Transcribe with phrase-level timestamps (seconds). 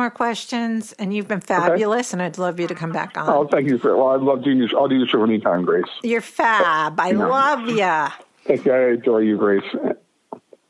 [0.00, 0.92] more questions?
[0.98, 3.28] And you've been fabulous, and I'd love you to come back on.
[3.28, 3.96] Oh, thank you for.
[3.96, 4.50] Well, I'd love to.
[4.50, 5.84] Use, I'll do the show anytime, Grace.
[6.02, 6.98] You're fab.
[6.98, 7.28] I No.
[7.28, 8.06] love you.
[8.46, 8.72] Thank you.
[8.72, 9.62] I enjoy you, Grace.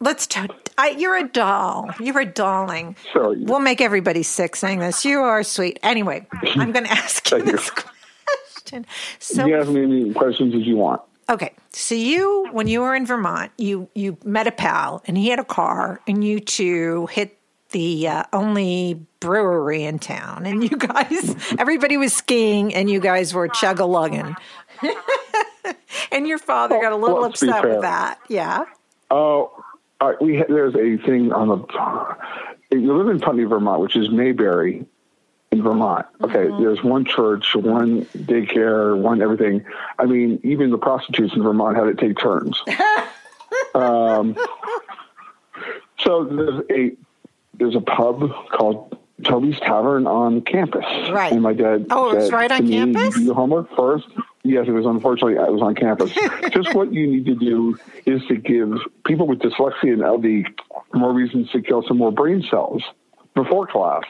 [0.00, 0.26] Let's.
[0.26, 0.40] T-
[0.78, 1.90] I, you're a doll.
[2.00, 2.96] You're a darling.
[3.12, 5.04] So We'll make everybody sick saying this.
[5.04, 5.78] You are sweet.
[5.82, 6.26] Anyway,
[6.56, 7.56] I'm going to ask you Thank you.
[7.56, 8.86] this question.
[9.18, 11.02] So, you ask me any questions as you want.
[11.28, 15.28] okay, so you, when you were in Vermont, you you met a pal, and he
[15.28, 17.36] had a car, and you two hit
[17.70, 23.34] the uh, only brewery in town, and you guys, everybody was skiing, and you guys
[23.34, 24.36] were chug a lugging.
[26.12, 28.18] and your father got a little upset with that.
[28.28, 28.64] Yeah.
[29.10, 29.52] Oh,
[30.20, 32.16] we ha- there's a thing on the.
[32.76, 34.86] You live in Putney, Vermont, which is Mayberry
[35.50, 36.06] in Vermont.
[36.22, 39.64] Okay, there's one church, one daycare, one everything.
[39.98, 42.62] I mean, even the prostitutes in Vermont had to take turns.
[43.74, 44.36] um,
[45.98, 46.96] so there's a
[47.60, 50.84] there's a pub called Toby's Tavern on campus.
[51.10, 51.32] Right.
[51.32, 51.86] And my dad.
[51.90, 53.14] Oh, it was right on me, campus?
[53.14, 54.08] "You do your homework first.
[54.42, 54.86] Yes, it was.
[54.86, 56.10] Unfortunately, I was on campus.
[56.52, 60.46] Just what you need to do is to give people with dyslexia and LD
[60.94, 62.82] more reasons to kill some more brain cells
[63.34, 64.04] before class.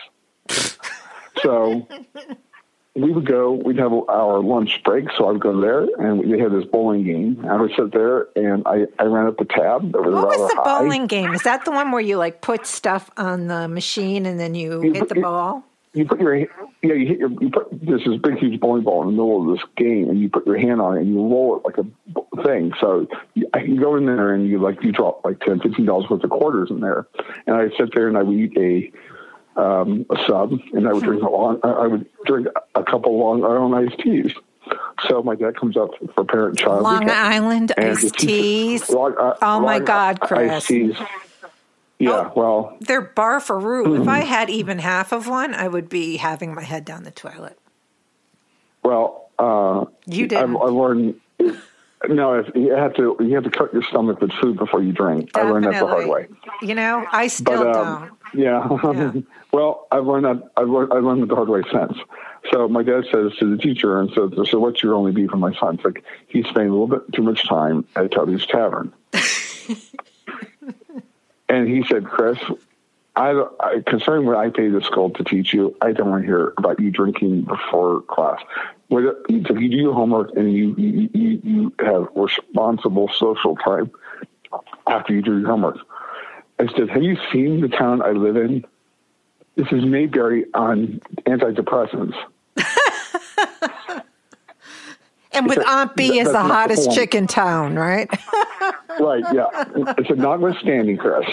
[1.42, 1.86] so
[2.94, 3.52] we would go.
[3.52, 7.04] We'd have our lunch break, so I would go there, and they had this bowling
[7.04, 7.44] game.
[7.48, 9.94] I would sit there, and I, I ran up the tab.
[9.94, 10.80] What was the high.
[10.80, 11.32] bowling game?
[11.32, 14.82] Is that the one where you like put stuff on the machine and then you
[14.82, 15.64] You hit the ball?
[15.92, 16.46] you put your yeah
[16.82, 19.58] you hit your you put this is big huge bowling ball in the middle of
[19.58, 22.42] this game and you put your hand on it and you roll it like a
[22.44, 25.58] thing so you, I can go in there and you like you drop like ten
[25.60, 27.06] fifteen dollars worth of quarters in there
[27.46, 28.92] and I sit there and I would eat a
[29.56, 33.44] um, a sub and I would drink a long I would drink a couple long
[33.44, 34.32] Island iced teas
[35.08, 38.88] so my dad comes up for parent child Long weekend, Island iced teas.
[38.90, 40.66] Long- uh, Oh, my God, iced Chris.
[40.66, 40.96] teas.
[41.98, 43.94] yeah well They're bar for roo.
[43.94, 44.08] If Mm-hmm.
[44.08, 47.58] I had even half of one, I would be having my head down the toilet.
[48.84, 50.56] Well, uh, You I've, didn't.
[50.56, 51.20] I've learned.
[52.08, 54.92] No, if you have to, you have to cut your stomach with food before you
[54.92, 55.36] drink.
[55.36, 56.28] I learned that the hard way.
[56.62, 58.40] You know, I still But um, don't.
[58.40, 59.12] yeah, Yeah.
[59.52, 60.50] well, I've learned that.
[60.56, 61.98] I've learned, I've learned the hard way since.
[62.50, 65.40] So my dad says to the teacher, and so, so what's your only beef with
[65.40, 65.74] my son?
[65.74, 68.94] It's like he's spending a little bit too much time at Toby's Tavern.
[71.50, 72.38] and he said, Chris,
[73.14, 76.26] I, I concerning what I paid the school to teach you, I don't want to
[76.26, 78.40] hear about you drinking before class.
[78.90, 83.90] Whether, if you do your homework and you, you, you, you have responsible social time
[84.88, 85.78] after you do your homework.
[86.58, 88.64] I said, Have you seen the town I live in?
[89.54, 92.14] This is Mayberry on antidepressants.
[95.32, 96.98] And with Aunt Bee that- is the that's the hottest point.
[96.98, 98.10] chick in town, right?
[98.98, 99.46] Right, yeah.
[99.54, 101.24] I said, notwithstanding, Chris,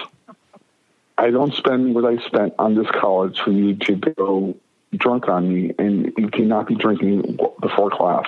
[1.17, 4.56] I don't spend what I spent on this college for you to go
[4.96, 8.25] drunk on me, and you cannot be drinking before class.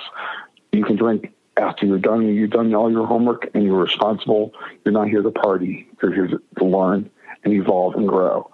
[0.72, 2.26] You can drink after you're done.
[2.26, 4.52] You've done all your homework, and you're responsible.
[4.84, 5.88] You're not here to party.
[6.02, 7.10] You're here to, learn
[7.44, 8.50] and evolve and grow.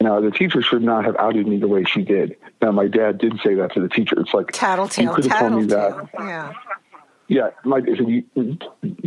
[0.00, 2.36] Now, the teacher should not have outed me the way she did.
[2.62, 4.18] Now, my dad did say that to the teacher.
[4.18, 5.04] It's like, tattletale.
[5.04, 6.08] you could have told me that.
[6.18, 6.52] Yeah.
[7.30, 8.24] Yeah, my said, you,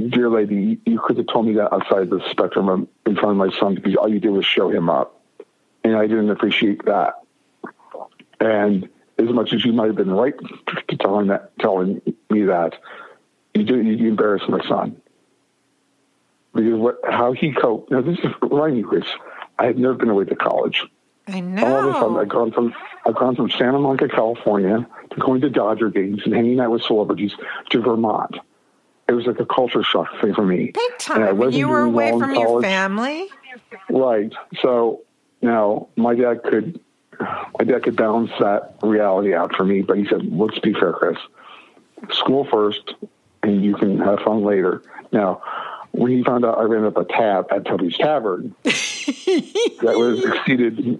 [0.08, 3.36] dear lady, you, you could have told me that outside the spectrum in front of
[3.36, 5.22] my son because all you did was show him up,
[5.84, 7.16] and I didn't appreciate that.
[8.40, 10.34] And as much as you might have been right
[10.88, 12.74] to telling that, telling me that,
[13.54, 15.00] you did you embarrassed my son
[16.54, 17.92] because what how he coped.
[17.92, 19.06] Now this is remind you, Chris.
[19.60, 20.86] I had never been away to college.
[21.28, 21.66] I know.
[21.66, 22.18] All of a sudden.
[22.18, 22.74] I've gone from
[23.06, 26.84] I've gone from Santa Monica, California, to going to Dodger games and hanging out with
[26.84, 27.34] celebrities
[27.70, 28.38] to Vermont.
[29.08, 30.72] It was like a culture shock thing for me.
[30.74, 31.22] Big And time.
[31.22, 33.28] When wasn't you were away well from your family.
[33.90, 34.34] Right.
[34.62, 35.02] So
[35.42, 36.80] now my dad could
[37.20, 40.94] my dad could balance that reality out for me, but he said, "Let's be fair,
[40.94, 41.18] Chris.
[42.12, 42.96] School first,
[43.42, 44.82] and you can have fun later."
[45.12, 45.42] Now,
[45.92, 51.00] when he found out I ran up a tab at Toby's Tavern, that was exceeded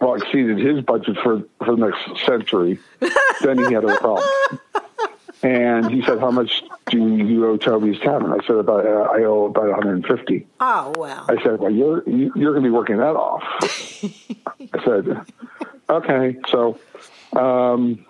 [0.00, 2.78] well exceeded his budget for for the next century.
[3.42, 4.28] then he had a problem.
[5.42, 9.22] And he said, "How much do you owe Toby's Tavern?" I said, "About uh, I
[9.22, 11.26] owe about 150." Oh well.
[11.28, 13.42] I said, "Well, you're you- you're going to be working that off."
[14.74, 15.20] I said,
[15.88, 16.80] "Okay." So
[17.36, 18.04] um,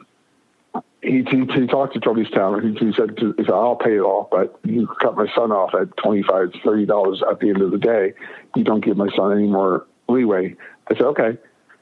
[1.02, 2.62] he, he he talked to Toby's Town.
[2.62, 5.52] He, he said, to, he said, "I'll pay it off, but you cut my son
[5.52, 8.14] off at twenty five, thirty dollars at the end of the day.
[8.56, 10.56] You don't give my son any more leeway."
[10.90, 11.36] I said, "Okay,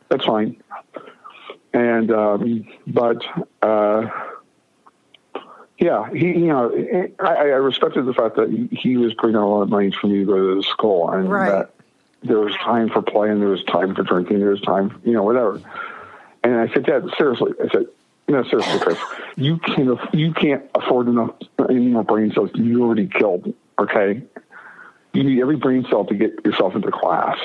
[0.08, 0.60] that's fine."
[1.72, 3.22] And um, but.
[3.62, 4.08] Uh,
[5.78, 6.72] yeah, he, you know,
[7.20, 10.06] I, I respected the fact that he was putting out a lot of money for
[10.06, 11.50] me to go to the school, and Right.
[11.50, 11.70] that
[12.22, 15.22] there was time for playing, there was time for drinking, there was time, you know,
[15.22, 15.60] whatever.
[16.42, 17.86] And I said, Dad, seriously, I said,
[18.28, 18.98] no, seriously, Chris,
[19.36, 21.30] you can't you can't afford enough
[21.68, 22.50] any more brain cells.
[22.54, 23.54] You already killed.
[23.78, 24.22] Okay,
[25.12, 27.38] you need every brain cell to get yourself into class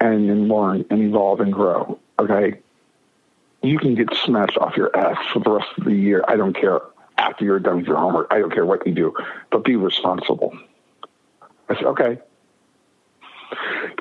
[0.00, 1.98] and, and learn and evolve and grow.
[2.18, 2.58] Okay,
[3.62, 6.24] you can get smashed off your ass for the rest of the year.
[6.28, 6.80] I don't care.
[7.16, 9.12] After you're done with your homework, I don't care what you do,
[9.50, 10.56] but be responsible.
[11.68, 12.18] I said, okay.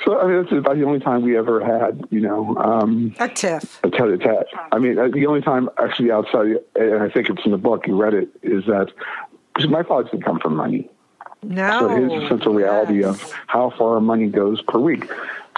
[0.06, 3.28] So I mean, that's about the only time we ever had, you know, um, a
[3.28, 4.48] tiff, a tete-a-tete.
[4.72, 7.88] I mean, uh, the only time actually outside, and I think it's in the book.
[7.88, 8.30] You read it.
[8.44, 8.92] Is that
[9.56, 10.90] because my father didn't come from money.
[11.44, 11.80] No.
[11.80, 13.16] So his sense of reality yes.
[13.16, 15.10] of how far money goes per week.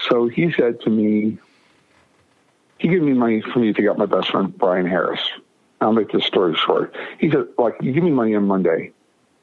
[0.07, 1.37] So he said to me,
[2.79, 5.21] he gave me money for me to get my best friend Brian Harris.
[5.81, 6.95] I'll make this story short.
[7.19, 8.91] He said, like, you give me money on Monday.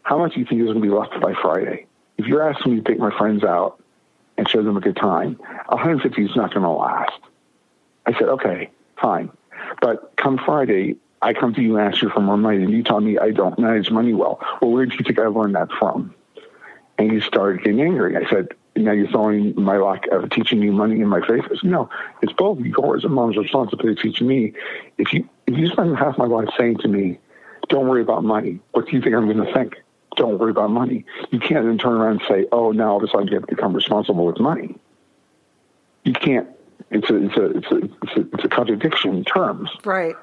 [0.02, 1.86] How much do you think is going to be left by Friday?
[2.18, 3.82] If you're asking me to take my friends out
[4.36, 5.34] and show them a good time,
[5.68, 7.18] 150 is not going to last.
[8.06, 9.30] I said, okay, fine.
[9.80, 12.82] But come Friday, I come to you and ask you for more money, and you
[12.82, 14.40] tell me I don't manage money well.
[14.60, 16.14] Well, where did you think I learned that from?
[16.98, 18.16] And he started getting angry.
[18.16, 18.48] I said,
[18.84, 21.42] now you're throwing my lack of teaching you money in my face.
[21.62, 21.88] No,
[22.22, 24.52] it's both yours and mom's responsibility teaching me.
[24.98, 27.18] If you if you spend half my life saying to me,
[27.68, 29.76] don't worry about money, what do you think I'm going to think?
[30.16, 31.04] Don't worry about money.
[31.30, 33.46] You can't then turn around and say, oh, now all of a sudden you have
[33.46, 34.76] to become responsible with money.
[36.04, 36.48] You can't.
[36.90, 39.70] It's a it's a it's a it's a, it's a contradiction in terms.
[39.84, 40.14] Right.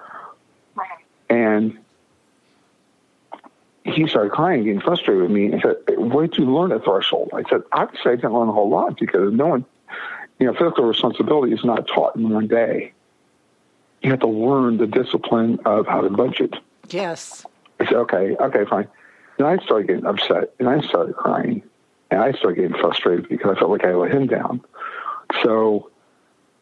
[0.76, 0.88] Right.
[1.30, 1.78] And
[3.86, 7.32] he started crying, getting frustrated with me, and said, "Where did you learn a threshold?"
[7.34, 9.66] I said, "Obviously, I didn't learn a whole lot because no one,
[10.40, 12.94] you know, fiscal responsibility is not taught in one day.
[14.02, 16.56] You have to learn the discipline of how to budget."
[16.90, 17.46] Yes.
[17.80, 18.88] I said, "Okay, okay, fine."
[19.38, 21.64] And I started getting upset, and I started crying,
[22.10, 24.62] and I started getting frustrated because I felt like I let him down.
[25.42, 25.90] So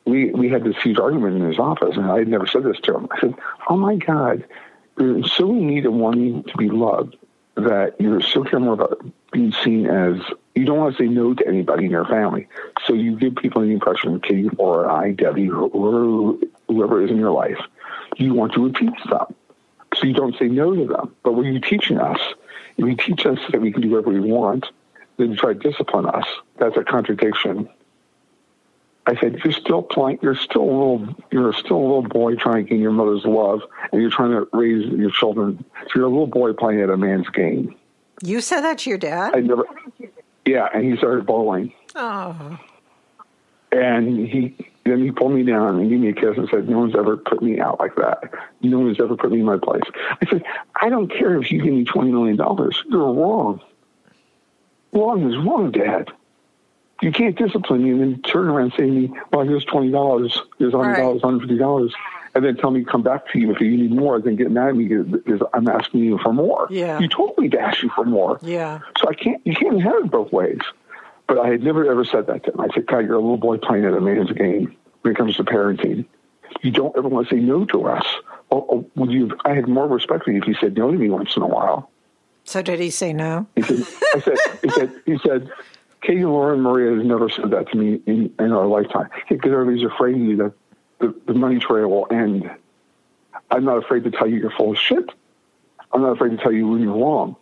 [0.05, 2.79] we we had this huge argument in his office, and I had never said this
[2.81, 3.07] to him.
[3.11, 3.35] I said,
[3.69, 4.43] "Oh my God,
[4.97, 7.17] you're so in need of wanting to be loved
[7.55, 10.17] that you're so care more about being seen as
[10.55, 12.47] you don't want to say no to anybody in your family.
[12.85, 17.17] So you give people the impression, Katie or I, Debbie, or whoever, whoever is in
[17.17, 17.59] your life,
[18.17, 19.33] you want to appease them.
[19.95, 21.15] So you don't say no to them.
[21.23, 22.19] But what are you teaching us?
[22.77, 24.65] If you teach us that we can do whatever we want,
[25.17, 26.25] then you try to discipline us.
[26.57, 27.69] That's a contradiction.
[29.07, 32.65] I said, you're still playing, you're still a little, you're still a little boy trying
[32.65, 33.61] to gain your mother's love,
[33.91, 35.63] and you're trying to raise your children.
[35.85, 37.75] So you're a little boy playing at a man's game.
[38.21, 39.35] You said that to your dad?
[39.35, 39.65] I never,
[40.45, 41.73] yeah, and he started bawling.
[41.95, 42.59] oh.
[43.73, 44.53] And he
[44.83, 47.15] then he pulled me down and gave me a kiss and said, "No one's ever
[47.15, 48.23] put me out like that.
[48.61, 49.83] No one's ever put me in my place."
[50.21, 50.43] I said,
[50.81, 52.83] "I don't care if you give me twenty million dollars.
[52.89, 53.61] You're wrong.
[54.91, 56.09] Wrong is wrong, Dad.
[57.01, 59.91] You can't discipline me and then turn around and say to me, "Well, here's twenty
[59.91, 60.39] dollars.
[60.59, 61.93] Here's hundred dollars, hundred fifty dollars."
[62.33, 64.51] And then tell me to come back to you if you need more, then get
[64.51, 66.67] mad at me because I'm asking you for more.
[66.69, 66.97] Yeah.
[66.99, 68.39] You told me to ask you for more.
[68.41, 68.79] Yeah.
[68.97, 70.61] So I can't, you can't have it both ways.
[71.27, 72.61] But I had never ever said that to him.
[72.61, 75.35] I said, God, you're a little boy playing at a man's game when it comes
[75.37, 76.05] to parenting.
[76.61, 78.05] You don't ever want to say no to us.
[78.49, 79.37] Or, or would you?
[79.43, 81.47] I had more respect for you if you said no to me once in a
[81.47, 81.89] while.
[82.45, 83.45] So did he say no?
[83.55, 85.51] He said, I said, he said, he said,
[86.01, 89.51] Katie, Laura, and Maria has never said that to me in, in our lifetime because
[89.51, 90.53] everybody's afraid of you that
[90.99, 92.49] the, the money trail will end.
[93.49, 95.09] I'm not afraid to tell you you're full of shit.
[95.93, 97.35] I'm not afraid to tell you when you're wrong.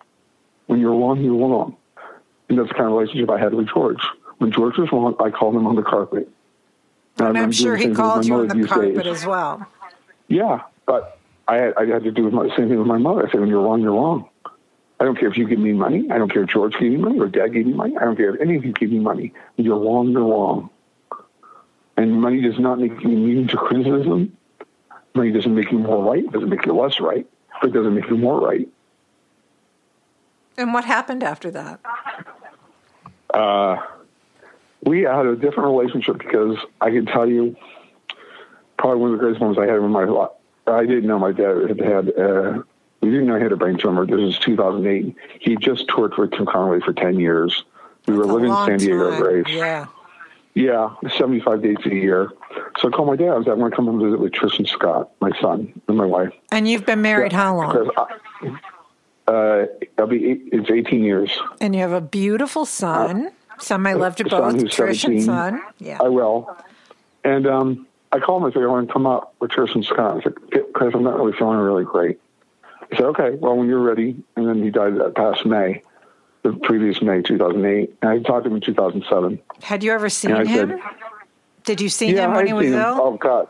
[0.67, 1.77] When you're wrong, you're wrong.
[2.49, 4.01] And that's the kind of relationship I had with George.
[4.39, 6.29] When George was wrong, I called him on the carpet.
[7.17, 9.07] And I'm, I'm sure he called you on the carpet days.
[9.07, 9.65] as well.
[10.27, 13.27] Yeah, but I had, I had to do the same thing with my mother.
[13.27, 14.29] I said, when you're wrong, you're wrong.
[14.99, 16.07] I don't care if you give me money.
[16.11, 17.95] I don't care if George gave me money or Dad gave me money.
[17.97, 19.33] I don't care if any of you give me money.
[19.55, 20.69] You're wrong, you're wrong.
[21.95, 24.35] And money does not make you immune to criticism.
[25.15, 26.23] Money doesn't make you more right.
[26.23, 27.25] It doesn't make you less right.
[27.61, 28.67] But it doesn't make you more right.
[30.57, 31.79] And what happened after that?
[33.33, 33.77] Uh,
[34.83, 37.55] we had a different relationship because I can tell you
[38.77, 40.31] probably one of the greatest moments I had in my life.
[40.67, 42.63] I didn't know my dad had had, uh,
[43.01, 44.05] we didn't know he had a brain tumor.
[44.05, 45.15] This was 2008.
[45.39, 47.63] He just toured with Tim Conway for 10 years.
[48.07, 49.45] We That's were living in San Diego time.
[49.47, 49.85] Yeah.
[50.55, 52.31] Yeah, 75 days a year.
[52.79, 53.29] So I called my dad.
[53.29, 55.95] I was like, I want to come and visit with Tristan Scott, my son, and
[55.95, 56.33] my wife.
[56.51, 57.89] And you've been married how long?
[57.95, 61.29] I, uh, it'll be eight, it's 18 years.
[61.61, 63.31] And you have a beautiful son.
[63.59, 64.61] Some I love to son both.
[64.61, 65.61] who's Trish and son.
[65.77, 65.99] Yeah.
[66.01, 66.53] I will.
[67.23, 70.17] And um, I called him and said, I want to come up with Tristan Scott.
[70.17, 72.19] I said, because I'm not really feeling really great.
[72.89, 74.15] He said, okay, well, when you're ready.
[74.35, 75.81] And then he died that past May.
[76.41, 77.95] the previous May 2008.
[78.01, 79.39] And I talked to him in 2007.
[79.61, 80.47] Had you ever seen him?
[80.47, 80.79] said-
[81.65, 82.97] Did you see Yeah, him when he was ill?
[83.01, 83.47] Oh God.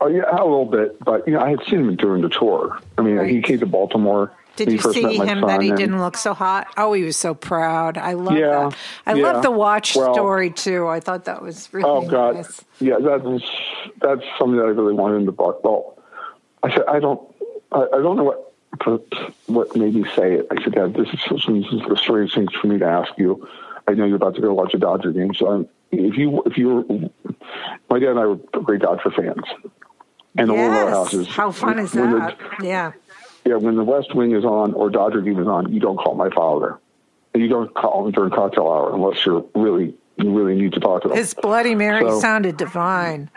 [0.00, 2.78] Oh yeah, a little bit, but you know, I had seen him during the tour.
[2.98, 3.30] I mean, Right.
[3.30, 4.32] he came to Baltimore.
[4.56, 6.68] Did you he first met see him that he and- didn't look so hot?
[6.76, 7.96] Oh, he was so proud.
[7.98, 8.76] I love Yeah, that.
[9.06, 9.22] I yeah.
[9.32, 10.86] love the watch Well- story too.
[10.88, 12.64] I thought that was really Oh God, nice.
[12.80, 13.24] yeah, that's
[14.00, 15.62] that's something that I really wanted in the book.
[15.64, 15.98] Well,
[16.62, 17.20] I said I don't,
[17.74, 18.52] I, I don't know what
[19.46, 20.46] what made me say it.
[20.50, 23.46] I said, Dad, this is, is the strange thing for me to ask you.
[23.86, 26.56] I know you're about to go watch a Dodger game, so I'm, if you if
[26.56, 26.84] you were,
[27.90, 29.44] my dad and I were great Dodger fans,
[30.36, 31.28] and the one of our houses.
[31.28, 32.38] How fun is when the- that?
[32.62, 32.92] yeah.
[33.44, 36.14] yeah, when the West Wing is on or Dodger game is on, you don't call
[36.14, 36.78] my father.
[37.34, 40.80] And you don't call him during cocktail hour unless you're really you really need to
[40.80, 41.16] talk to him.
[41.16, 43.28] His Bloody Mary So- sounded divine.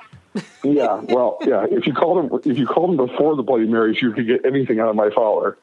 [0.63, 1.65] Yeah, well, yeah.
[1.69, 4.45] If you called him, if you called him before the Bloody Marys, you could get
[4.45, 5.57] anything out of my father.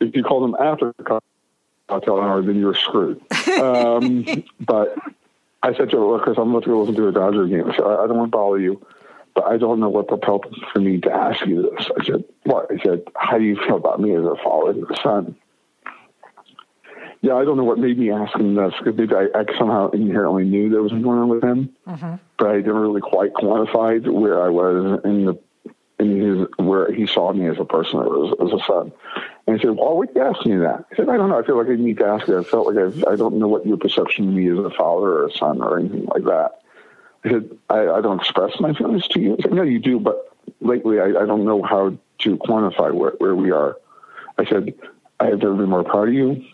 [0.00, 1.20] If you called him after the
[1.88, 3.20] cocktail hour, then you're screwed.
[3.60, 4.24] Um,
[4.60, 4.96] but
[5.62, 7.70] I said to her, "Look, Chris, I'm about to go listen to a Dodger game.
[7.70, 8.84] I, said, I I don't want to bother you,
[9.34, 12.70] but I don't know what propelled for me to ask you this." I said, "What?"
[12.70, 15.36] I said, "How do you feel about me as a father and a son?"
[17.26, 18.72] Yeah, I don't know what made me ask him this.
[18.84, 22.14] Maybe I, I somehow inherently knew there was something going on with him mm-hmm.
[22.38, 25.38] but I didn't really quite quantify where I was in the
[25.98, 28.92] in his where he saw me as a person as, as a son.
[29.46, 31.38] And he said, "Why would you ask me that?" I said, "I don't know.
[31.38, 32.38] I feel like I need to ask you.
[32.38, 35.06] I felt like I, I don't know what your perception of me as a father
[35.06, 36.60] or a son or anything like that."
[37.24, 39.98] I said, "I, I don't express my feelings to you." I said, "No, you do,
[39.98, 43.76] but lately I, I don't know how to quantify where, where we are."
[44.38, 44.74] I said,
[45.18, 46.44] "I have never been more proud of you."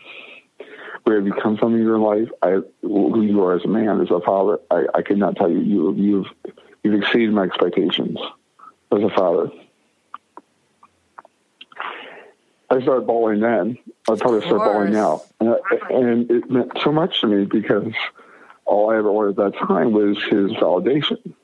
[1.04, 2.28] Where have you come from in your life?
[2.42, 4.58] I, who you are as a man, as a father.
[4.70, 5.58] I, I cannot tell you.
[5.60, 6.26] You, you've
[6.82, 8.18] you've exceeded my expectations
[8.92, 9.50] as a father.
[12.70, 13.78] I started bawling then.
[14.08, 17.92] I probably start bawling now, and, I- and it meant so much to me because
[18.64, 21.34] all I ever wanted at that time was his validation.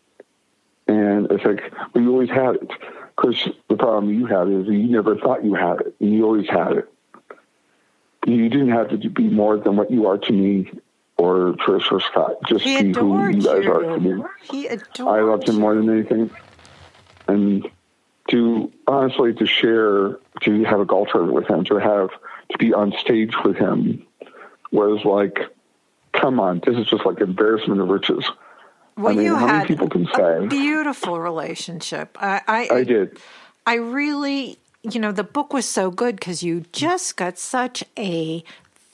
[0.87, 2.71] And it's like well, you always had it.
[3.15, 6.49] Because the problem you had is you never thought you had it, and you always
[6.49, 6.89] had it
[8.35, 10.71] you didn't have to be more than what you are to me
[11.17, 12.37] or Trish or Scott.
[12.47, 14.23] Just He be who you guys are to me.
[14.51, 16.31] He adored I loved him more than anything.
[17.27, 17.69] And
[18.31, 22.11] to honestly to share, to have a golf tournament with him, to have
[22.51, 24.07] to be on stage with him
[24.71, 25.39] was like,
[26.13, 28.25] come on, this is just like embarrassment of riches.
[28.97, 30.47] Well, I mean, you had people can a say?
[30.47, 32.17] beautiful relationship.
[32.21, 33.19] I, I, I did.
[33.67, 34.59] I really,
[34.95, 38.43] you know, the book was so good because you just got such a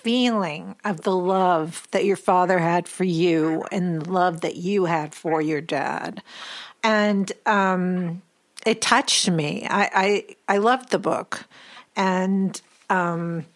[0.05, 4.85] feeling of the love that your father had for you and the love that you
[4.85, 6.23] had for your dad.
[6.83, 8.21] And um,
[8.67, 9.67] it touched me.
[9.69, 11.47] I, I, I loved the book.
[11.97, 12.61] And
[12.91, 13.47] um,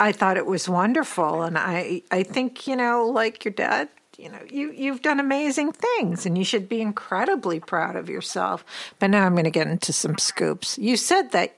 [0.00, 1.42] I thought it was wonderful.
[1.42, 5.70] And I, I think, you know, like your dad, you know, you, you've done amazing
[5.70, 8.64] things and you should be incredibly proud of yourself.
[8.98, 10.76] But now I'm going to get into some scoops.
[10.76, 11.57] You said that,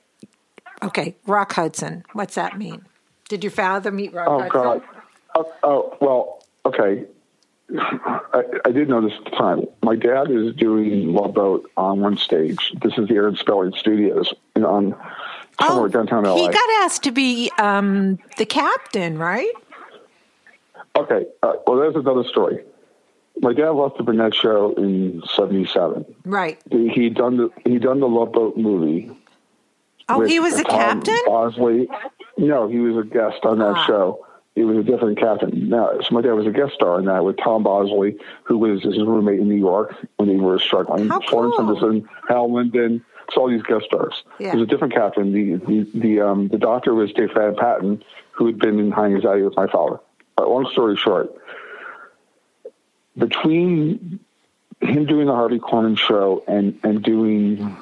[0.83, 2.03] okay, Rock Hudson.
[2.13, 2.85] What's that mean?
[3.29, 4.61] Did your father meet Rock Oh Hudson?
[4.61, 4.81] God.
[5.35, 6.43] Oh, oh well.
[6.65, 7.05] Okay.
[7.73, 9.65] I, I did know this at the time.
[9.81, 12.57] My dad is doing Love Boat on one stage.
[12.81, 14.93] This is the Aaron Spelling Studios in, on
[15.61, 16.31] somewhere downtown LA.
[16.33, 19.53] Oh, He got asked to be um, the captain, right?
[20.97, 21.25] okay.
[21.41, 22.61] Uh, well, there's another story.
[23.39, 26.05] My dad left the Burnett show in '77.
[26.25, 26.59] Right.
[26.69, 29.09] He done the he done the Love Boat movie.
[30.17, 31.19] Oh, he was a Tom captain?
[31.25, 31.87] Bosley.
[32.37, 33.85] No, he was a guest on that Ah.
[33.85, 34.25] show.
[34.55, 35.69] He was a different captain.
[35.69, 38.83] Now, so my dad was a guest star in that with Tom Bosley, who was
[38.83, 41.07] his roommate in New York when they were struggling.
[41.07, 41.67] How Florence cool.
[41.67, 44.23] Henderson, Hal Linden, it's all these guest stars.
[44.39, 44.51] Yeah.
[44.51, 45.31] He was a different captain.
[45.31, 49.05] The the the, um, the doctor was Dave Van Patten, who had been in high
[49.05, 49.99] anxiety with my father.
[50.37, 51.33] Uh, long story short,
[53.17, 54.19] between
[54.81, 57.77] him doing the Harvey Korman show and and doing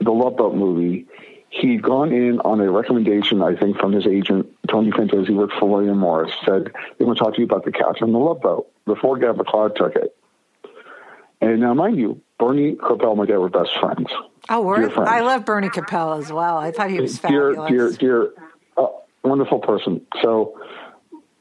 [0.00, 1.06] the Love Boat movie,
[1.50, 5.54] he'd gone in on a recommendation, I think, from his agent, Tony Fintos, he worked
[5.58, 8.18] for William Morris, said, they want to talk to you about the captain of the
[8.18, 10.16] Love Boat before Gab MacLeod took it.
[11.40, 14.08] And now, mind you, Bernie Kopell and my dad were best friends.
[14.48, 15.08] Oh, Dear friends.
[15.10, 16.56] I love Bernie Kopell as well.
[16.56, 17.96] I thought he was dear, fabulous.
[17.96, 18.32] dear, dear,
[18.76, 18.88] uh,
[19.24, 20.02] wonderful person.
[20.22, 20.58] So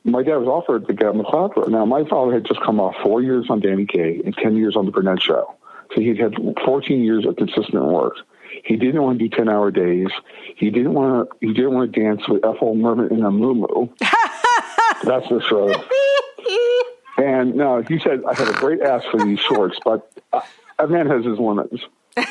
[0.03, 1.67] my dad was offered the Gab MacLeod role.
[1.69, 4.75] Now, my father had just come off four years on Danny Kaye and 10 years
[4.75, 5.53] on the Burnett Show.
[5.93, 6.35] So he'd had
[6.65, 8.15] 14 years of consistent work.
[8.63, 10.07] He didn't want to do 10 hour days.
[10.55, 13.87] He didn't want to, he didn't want to dance with Ethel Merman in a moo
[15.03, 15.73] That's the show.
[17.17, 20.41] And no, he said, I have a great ass for these shorts, but uh,
[20.77, 21.83] a man has his limits.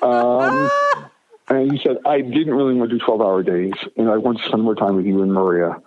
[0.00, 0.70] Um,
[1.48, 4.38] And he said, I didn't really want to do 12 hour days, and I want
[4.38, 5.80] to spend more time with you and Maria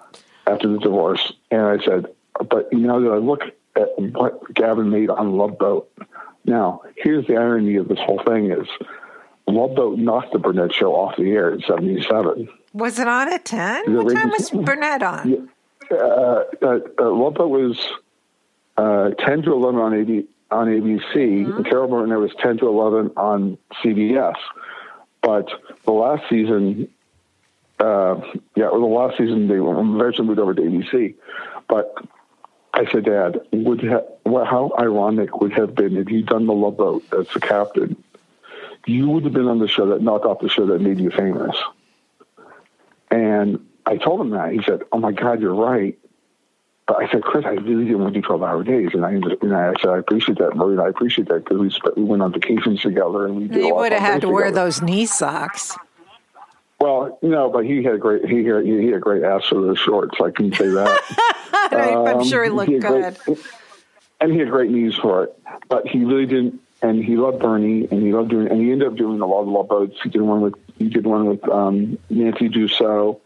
[0.48, 1.34] after the divorce.
[1.50, 2.06] And I said,
[2.50, 3.44] but now that I look
[3.76, 5.92] at what Gavin made on Love Boat,
[6.46, 8.68] now here's the irony of this whole thing is
[9.48, 12.50] Love Boat knocked the Burnett show off the air in 77.
[12.74, 13.94] Was it on at 10?
[13.94, 15.50] What time was Burnett on?
[15.92, 17.88] Uh, uh, uh, Love Boat was
[18.78, 21.58] uh, 10 to 11 on, AB, on ABC, mm-hmm.
[21.58, 24.36] and Carol Burnett was 10 to 11 on CBS.
[25.22, 25.50] But
[25.86, 26.88] the last season,
[27.80, 28.22] uh,
[28.56, 31.16] yeah, or the last season they eventually moved over to ABC.
[31.68, 31.96] But
[32.74, 36.54] I said, Dad, would ha- well, how ironic would have been if you'd done the
[36.54, 38.04] Love Boat as the captain?
[38.86, 41.10] You would have been on the show that knocked off the show that made you
[41.10, 41.56] famous.
[43.10, 44.52] And I told him that.
[44.52, 45.98] He said, "Oh my God, you're right."
[46.88, 48.90] But I said, Chris, I really didn't want to do 12 hour days.
[48.94, 50.78] And I, and I said, I appreciate that, Marie.
[50.78, 53.74] I appreciate that because we, spent, we went on vacations together and we did You
[53.74, 55.76] would have had to wear those knee socks.
[56.80, 59.62] Well, no, but he had a great he had, he had a great ass for
[59.62, 60.18] the shorts.
[60.22, 61.02] I can say that.
[62.08, 63.18] I'm um, sure he looked he good.
[63.26, 63.40] Great,
[64.20, 65.40] and he had great knees for it.
[65.70, 66.60] But he really didn't.
[66.86, 68.48] And he loved Bernie, and he loved doing.
[68.48, 69.98] And he ended up doing a lot of love boats.
[70.04, 73.22] He did one with he did one with um, Nancy Dussault,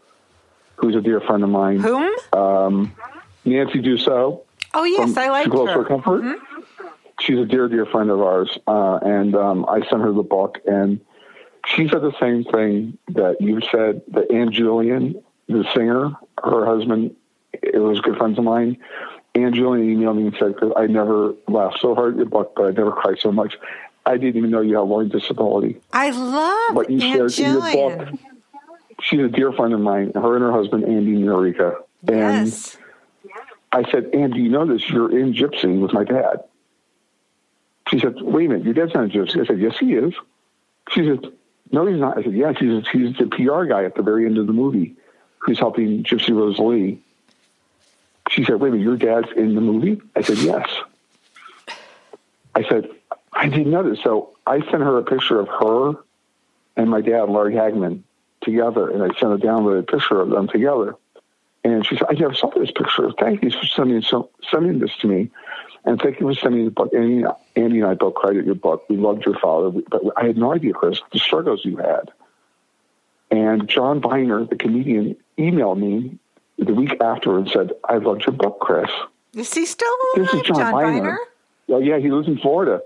[0.76, 1.80] who's a dear friend of mine.
[1.80, 2.10] Whom?
[2.32, 2.96] Um,
[3.44, 4.42] Nancy Dussault.
[4.72, 5.74] Oh yes, I like her.
[5.74, 6.22] for Comfort.
[6.22, 6.86] Mm-hmm.
[7.20, 10.58] She's a dear, dear friend of ours, uh, and um, I sent her the book,
[10.66, 10.98] and
[11.66, 14.00] she said the same thing that you said.
[14.08, 16.12] That Ann Jillian, the singer,
[16.42, 17.14] her husband,
[17.52, 18.78] it was good friends of mine.
[19.34, 22.66] Ann Jillian emailed me and said, "I never laughed so hard at your book, but
[22.66, 23.56] I never cried so much.
[24.06, 27.78] I didn't even know you had learning disability." I love what you Aunt shared in
[27.78, 28.18] your book.
[29.02, 30.12] She's a dear friend of mine.
[30.14, 31.76] Her and her husband, Andy Norica.
[32.06, 32.76] And yes.
[33.72, 34.88] I said, Andy, you know this?
[34.90, 36.44] You're in Gypsy with my dad.
[37.88, 39.40] She said, wait a minute, your dad's not in Gypsy.
[39.40, 40.14] I said, yes, he is.
[40.90, 41.32] She said,
[41.72, 42.18] no, he's not.
[42.18, 44.96] I said, yes, he's, he's the PR guy at the very end of the movie
[45.38, 47.00] who's helping Gypsy Rose Lee.
[48.30, 50.00] She said, wait a minute, your dad's in the movie?
[50.14, 50.68] I said, yes.
[52.54, 52.88] I said,
[53.32, 54.00] I didn't know this.
[54.02, 55.94] So I sent her a picture of her
[56.76, 58.02] and my dad, Larry Hagman,
[58.40, 60.94] together, and I sent a downloaded picture of them together.
[61.64, 63.10] And she said, I never saw this picture.
[63.18, 65.30] Thank you for sending, so, sending this to me.
[65.84, 66.94] And thank you for sending the book.
[66.94, 67.24] Andy,
[67.56, 68.88] Andy and I both cried at your book.
[68.88, 72.12] We loved your father, but I had no idea, Chris, the struggles you had.
[73.30, 76.18] And John Byner, the comedian, emailed me
[76.64, 78.90] the week after and said, I loved your book, Chris.
[79.34, 80.72] Is he still alive, this is John, John.
[80.72, 81.18] Byner?
[81.68, 82.82] Oh, yeah, he lives in Florida.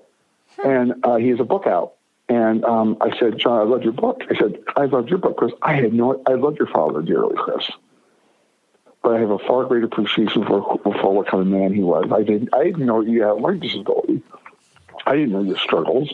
[0.61, 0.69] Hmm.
[0.69, 1.95] And uh, he has a book out.
[2.29, 4.23] And um, I said, John, I loved your book.
[4.31, 5.53] I said, I loved your book, Chris.
[5.63, 7.71] I had no, I loved your father dearly, Chris
[9.05, 12.11] but I have a far greater appreciation for, for what kind of man he was.
[12.11, 14.23] I didn't, I didn't know you had a learning disability.
[15.05, 16.11] I didn't know your struggles.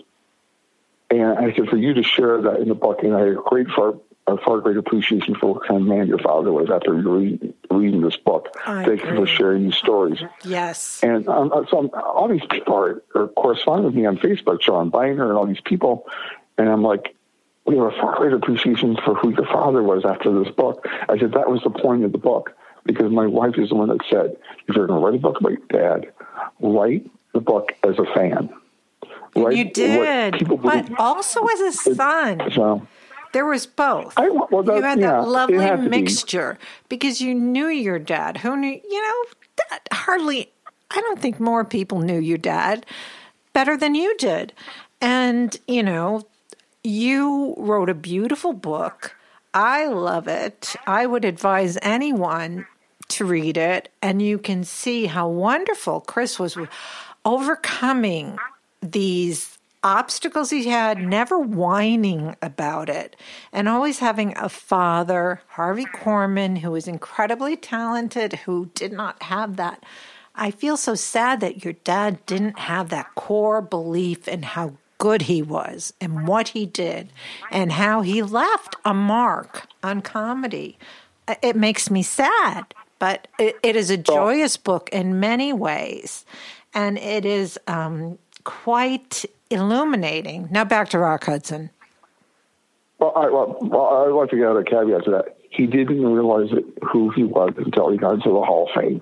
[1.09, 3.35] And I said, for you to share that in the book, and I had a
[3.35, 3.95] great far,
[4.39, 8.01] a far greater appreciation for what kind of man your father was after reading, reading
[8.01, 8.49] this book.
[8.67, 9.19] I Thank agree.
[9.19, 10.21] you for sharing these stories.
[10.45, 11.01] Yes.
[11.03, 14.61] And um, uh, so I'm, all these people are, are corresponding with me on Facebook,
[14.61, 16.07] John Byner and all these people.
[16.59, 17.15] And I'm like,
[17.67, 20.87] we have a far greater appreciation for who your father was after this book.
[21.09, 23.89] I said, that was the point of the book because my wife is the one
[23.89, 26.13] that said, if you're going to write a book about your dad,
[26.61, 28.51] write the book as a fan.
[29.37, 32.51] Write you did, but also as a son.
[32.53, 32.87] So,
[33.33, 34.15] there was both.
[34.17, 36.67] I, well, that, you had yeah, that lovely mixture be.
[36.89, 38.39] because you knew your dad.
[38.39, 38.81] Who knew?
[38.89, 39.25] You know,
[39.71, 40.51] that hardly.
[40.91, 42.85] I don't think more people knew your dad
[43.53, 44.53] better than you did,
[45.01, 46.27] and you know,
[46.83, 49.15] you wrote a beautiful book
[49.53, 50.77] I love it.
[50.87, 52.67] I would advise anyone
[53.09, 56.57] to read it, and you can see how wonderful Chris was
[57.25, 58.39] overcoming
[58.81, 59.50] these
[59.83, 63.17] obstacles he had, never whining about it,
[63.53, 69.57] and always having a father, Harvey Korman, who was incredibly talented, who did not have
[69.57, 69.85] that.
[70.35, 75.23] I feel so sad that your dad didn't have that core belief in how good
[75.23, 77.11] he was and what he did
[77.51, 80.79] and how he left a mark on comedy.
[81.43, 86.25] It makes me sad, but it, it is a joyous book in many ways.
[86.75, 90.49] And it is um, quite illuminating.
[90.51, 91.71] Now back to Rock Hudson.
[92.99, 95.37] Well, I, well, well, I'd like to add a caveat to that.
[95.51, 99.01] He didn't realize it, who he was until he got into the Hall of Fame.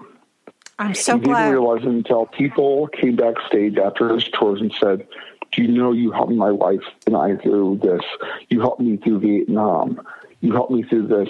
[0.79, 1.51] I'm so he glad.
[1.51, 5.07] didn't realize it until people came backstage after his tours and said,
[5.53, 8.03] do you know you helped my wife and I through this?
[8.49, 10.01] You helped me through Vietnam.
[10.41, 11.29] You helped me through this.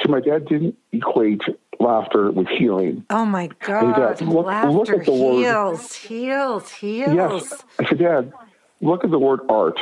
[0.00, 1.42] So my dad didn't equate
[1.78, 3.04] laughter with healing.
[3.10, 4.18] Oh my God.
[4.18, 5.92] Dad, look, laughter look at the heals, word.
[5.92, 7.14] heals, heals.
[7.14, 7.64] Yes.
[7.78, 8.32] I said, Dad,
[8.80, 9.78] look at the word art.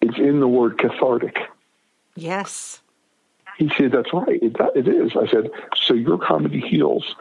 [0.00, 1.36] It's in the word cathartic.
[2.16, 2.80] Yes.
[3.58, 4.42] He said, That's right.
[4.42, 5.12] It, it is.
[5.16, 5.50] I said,
[5.86, 7.14] So your comedy heals.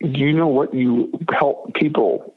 [0.00, 2.34] Do you know what you help people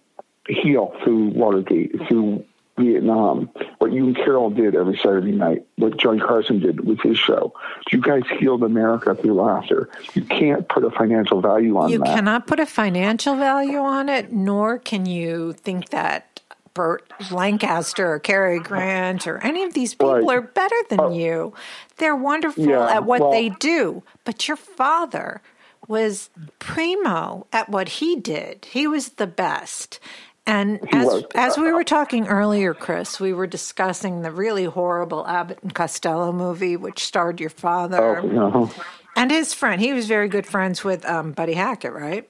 [0.47, 2.45] heal through Watergate, through
[2.77, 7.17] Vietnam, what you and Carol did every Saturday night, what Johnny Carson did with his
[7.17, 7.53] show.
[7.91, 9.89] You guys healed America through laughter.
[10.13, 12.07] You can't put a financial value on You that.
[12.07, 16.35] cannot put a financial value on it, nor can you think that
[16.75, 20.38] Burt Lancaster or Cary Grant or any of these people Right.
[20.38, 21.53] are better than you.
[21.97, 24.03] They're wonderful Yeah, at what well- they do.
[24.25, 25.41] But your father
[25.88, 28.65] was primo at what he did.
[28.69, 29.99] He was the best.
[30.47, 31.23] And as was.
[31.33, 36.31] as we were talking earlier, Chris, we were discussing the really horrible Abbott and Costello
[36.31, 38.71] movie, which starred your father Oh, no.
[39.15, 39.81] and his friend.
[39.81, 42.29] He was very good friends with um, Buddy Hackett, right?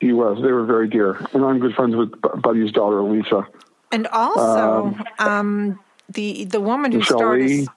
[0.00, 0.38] He was.
[0.42, 1.14] They were very dear.
[1.32, 3.46] And I'm good friends with Buddy's daughter, Lisa.
[3.92, 5.78] And also, um,
[6.08, 7.68] the the woman who Michelle started, Lee.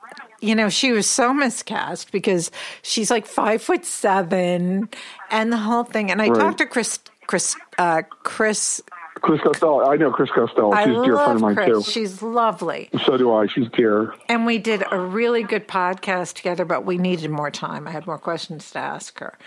[0.41, 2.51] you know, she was so miscast because
[2.81, 4.89] she's like five foot seven,
[5.29, 6.11] and the whole thing.
[6.11, 6.39] And I Right.
[6.39, 8.81] talked to Chris, Chris, uh, Chris.
[9.21, 9.83] Chris Costello.
[9.89, 10.71] I know Chris Costello.
[10.71, 11.67] I She's a dear friend of mine, Chris.
[11.85, 11.91] too.
[11.91, 13.47] She's lovely, So do I.
[13.47, 14.13] She's dear.
[14.29, 16.65] and we did a really good podcast together.
[16.65, 17.87] But we needed more time.
[17.87, 19.37] I had more questions to ask her,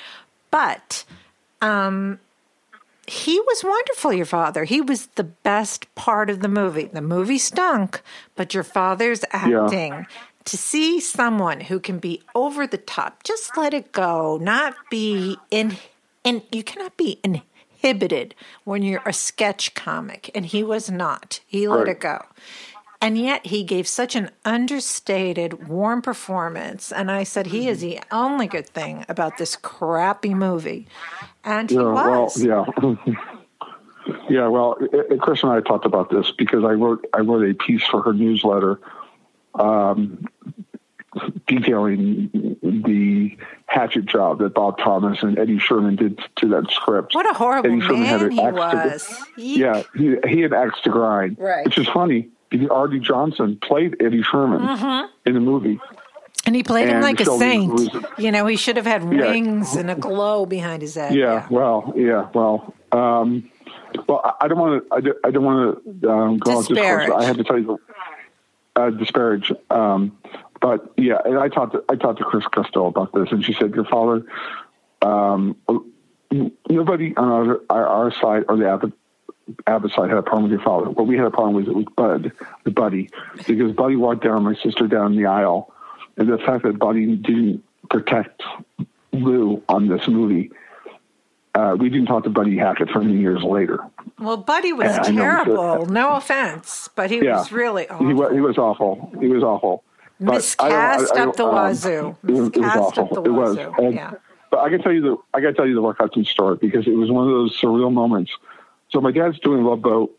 [0.50, 1.04] but.
[1.62, 2.18] Um,
[3.10, 4.62] he was wonderful, your father.
[4.64, 6.84] He was the best part of the movie.
[6.84, 8.02] The movie stunk,
[8.36, 10.06] but your father's acting.
[10.44, 15.36] To see someone who can be over the top, just let it go, not be
[15.50, 15.76] in,
[16.24, 21.40] and you cannot be inhibited when you're a sketch comic, and he was not.
[21.46, 21.88] He let Right.
[21.88, 22.24] it go.
[23.02, 26.92] And yet he gave such an understated, warm performance.
[26.92, 30.86] And I said, he is the only good thing about this crappy movie.
[31.42, 32.64] And he Yeah, well, yeah.
[34.28, 37.48] yeah, well, i- i- Chris and I talked about this because I wrote I wrote
[37.48, 38.78] a piece for her newsletter
[39.54, 40.26] um,
[41.46, 42.30] detailing
[42.62, 43.36] the
[43.66, 47.14] hatchet job that Bob Thomas and Eddie Sherman did to that script.
[47.14, 48.60] What a horrible Eddie Sherman had man an he axe to-
[49.16, 49.24] was.
[49.38, 49.58] Yeek.
[49.58, 51.36] Yeah, he, he had axe to grind.
[51.38, 51.64] Right.
[51.64, 52.28] Which is funny
[52.70, 55.06] Arte Johnson played Eddie Sherman Mm-hmm.
[55.28, 55.78] in the movie.
[56.46, 57.72] And he played him And like a saint.
[57.72, 59.30] was- You know, he should have had Yeah.
[59.30, 61.14] wings and a glow behind his head.
[61.14, 63.48] Yeah, well, yeah, well, um,
[64.08, 67.10] well, I, don't want to, I, don't- want to um, go Disparage.
[67.10, 67.78] I have to tell you,
[68.76, 69.52] uh, disparage.
[69.70, 70.16] Um,
[70.60, 73.52] but yeah, and I talked to I talked to Chris Costello about this, and she
[73.54, 74.24] said your father,
[75.02, 75.56] um,
[76.68, 78.68] nobody on our, our, our side or the
[79.50, 80.90] Abbott, Abbott side had a problem with your father.
[80.90, 82.32] What we had a problem with it was Bud,
[82.64, 83.10] the Buddy,
[83.46, 85.72] because Buddy walked down my sister down the aisle,
[86.16, 88.42] and the fact that Buddy didn't protect
[89.12, 90.50] Lou on this movie.
[91.54, 93.80] Uh, we didn't talk to Buddy Hackett for many years later.
[94.20, 95.16] Well, Buddy was know.
[95.16, 95.86] terrible.
[95.86, 98.06] No offense, but he Yeah, was really awful.
[98.06, 99.12] He was, he was awful.
[99.20, 99.82] He was awful.
[100.20, 100.26] But
[100.60, 102.16] I don't- Miscast I up the um, wazoo.
[102.22, 103.04] it was, Miscast awful.
[103.18, 103.56] up the It was.
[103.78, 104.12] And- Yeah.
[104.52, 106.56] But I can tell you the I got to tell you the Rock Hudson story
[106.60, 108.32] because it was one of those surreal moments.
[108.90, 110.18] So my dad's doing Love Boat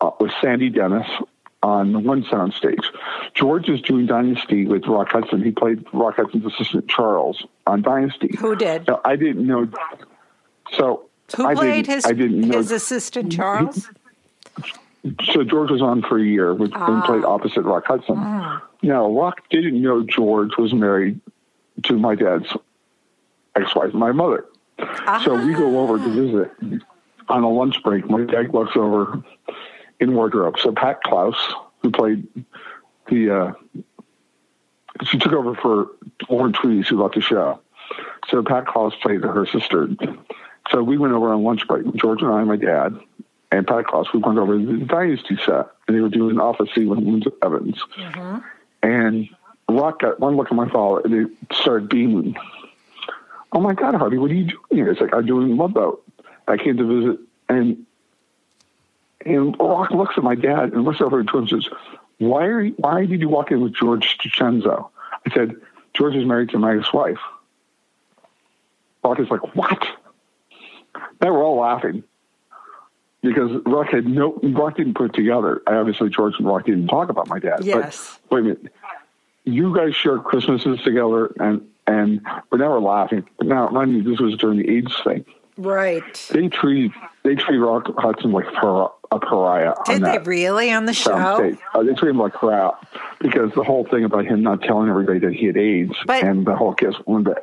[0.00, 1.06] uh, with Sandy Dennis
[1.62, 2.90] on one sound stage.
[3.34, 5.42] George is doing Dynasty with Rock Hudson.
[5.42, 8.34] He played Rock Hudson's assistant Charles on Dynasty.
[8.38, 8.86] Who did?
[8.86, 9.68] Now, I didn't know.
[10.74, 12.56] So Who I played his I didn't know.
[12.58, 13.88] his assistant Charles?
[15.24, 17.34] so George was on for a year with, and played Ah.
[17.34, 18.16] opposite Rock Hudson.
[18.16, 18.60] Mm.
[18.82, 21.20] Now, Rock didn't know George was married
[21.84, 22.52] to my dad's
[23.56, 24.44] ex-wife, my mother.
[25.24, 26.82] So we go over to visit
[27.28, 28.08] on a lunch break.
[28.08, 29.22] My dad looks over
[30.00, 30.56] in wardrobe.
[30.58, 31.36] So Pat Klous,
[31.82, 32.26] who played
[33.08, 33.52] the, uh,
[35.04, 35.88] she took over for
[36.28, 37.60] Lauren Tweedy, who left the show.
[38.30, 39.88] So Pat Klous played her sister.
[40.70, 41.92] So we went over on lunch break.
[41.94, 42.98] George and I, my dad,
[43.52, 46.68] and Pat Klous, we went over to the Dynasty set, and they were doing Office
[46.74, 47.80] scene with Linda Evans.
[48.82, 49.28] And
[49.68, 52.36] Rock got one look at my father, and they started beaming.
[53.52, 54.90] Oh my God, Harvey, what are you doing here?
[54.90, 56.02] It's like I'm doing Love Boat.
[56.48, 57.84] I came to visit, and
[59.24, 61.68] and Rock looks at my dad and looks over at and says,
[62.18, 64.88] "Why are you, why did you walk in with George DiCenzo?"
[65.26, 65.56] I said,
[65.94, 67.18] "George is married to my ex-wife."
[69.02, 69.86] Rock is like, "What?"
[71.20, 72.04] They were all laughing
[73.22, 75.62] because Rock had no Rock didn't put it together.
[75.66, 77.64] I obviously, George and Rock didn't talk about my dad.
[77.64, 78.18] Yes.
[78.28, 78.72] But wait a minute,
[79.44, 83.26] you guys shared Christmases together, and and but now we're laughing.
[83.38, 85.24] But now, mind you, this was during the AIDS thing.
[85.56, 86.28] Right.
[86.32, 86.92] They treat
[87.22, 89.74] they treat Rock Hudson like par- a pariah.
[89.86, 91.12] Did they really on the show?
[91.74, 92.86] Uh, they treat him like crap
[93.20, 96.46] because the whole thing about him not telling everybody that he had AIDS But- and
[96.46, 97.34] the whole kiss Linda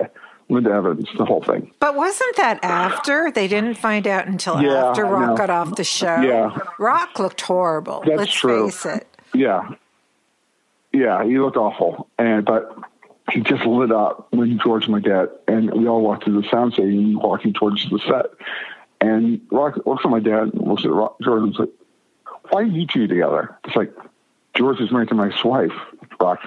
[0.50, 1.72] Linda Evans, the whole thing.
[1.80, 3.32] But wasn't that after?
[3.32, 6.20] They didn't find out until Yeah, after Rock got off the show.
[6.22, 6.56] Yeah.
[6.78, 8.04] Rock looked horrible.
[8.06, 8.70] That's let's true.
[8.70, 9.08] face it.
[9.34, 9.70] Yeah.
[10.92, 12.08] yeah, he looked awful.
[12.20, 12.76] And but
[13.32, 16.48] he just lit up when George and my dad and we all walked through the
[16.50, 18.26] sound stage walking towards the set.
[19.02, 21.68] And Rock looks at my dad and looks at Rock, George and says,
[22.50, 23.58] Why are you two together?
[23.66, 23.94] It's like
[24.56, 25.72] George is married to my ex-wife,
[26.20, 26.40] Rock.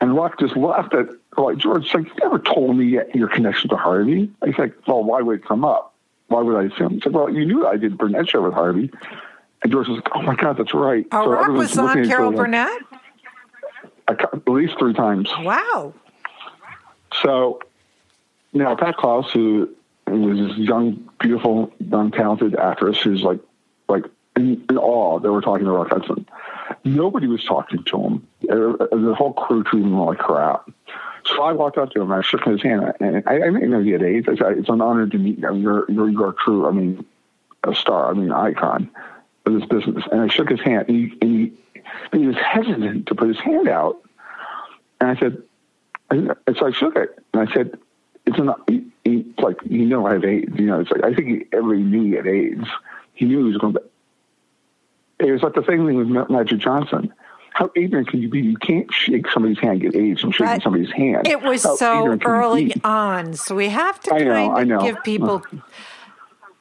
[0.00, 3.70] And Rock just laughed at like George like you never told me yet your connection
[3.70, 4.30] to Harvey.
[4.42, 5.94] I said, Well, why would it come up?
[6.28, 6.94] Why would I assume?
[6.94, 8.90] He said, Well, you knew I did Burnett show with Harvey.
[9.62, 11.06] And George was like, Oh my God, that's right.
[11.12, 12.82] Oh, So Rock was uh, looking on Carol like- Burnett?
[14.08, 15.30] I at least three times.
[15.40, 15.94] Wow.
[17.22, 17.60] So
[18.52, 19.74] now Pat Klous, who
[20.06, 23.40] was this young, beautiful, young, talented actress who's like,
[23.88, 24.04] like
[24.36, 26.26] in, in awe that we're talking to Rock Hudson.
[26.84, 28.26] Nobody was talking to him.
[28.40, 30.70] The whole crew treated him like crap.
[31.24, 33.70] So I walked up to him and I shook his hand and I, I didn't
[33.70, 34.28] know he had AIDS.
[34.28, 35.54] I said, "It's an honor to meet you.
[35.54, 37.04] You're you're, you're a true, I mean,
[37.62, 38.10] a star.
[38.10, 38.90] I mean, icon
[39.46, 41.52] of this business." And I shook his hand and he, and he,
[42.12, 43.96] and he was hesitant to put his hand out.
[45.00, 45.42] And I said,
[46.10, 47.78] and so I shook it, and I said,
[48.26, 50.52] "It's an he, he, like you know I have AIDS.
[50.58, 52.66] You know, it's like I think he, everybody knew he had AIDS.
[53.14, 53.82] He knew he was going to."
[55.20, 57.12] It was like the same thing with Ma- Magic Johnson.
[57.54, 58.40] How ignorant can you be?
[58.40, 61.26] You can't shake somebody's hand, get AIDS from shaking But somebody's hand.
[61.26, 64.72] It was How so ignorant can you early on, so we have to know, kind
[64.72, 65.42] of give people.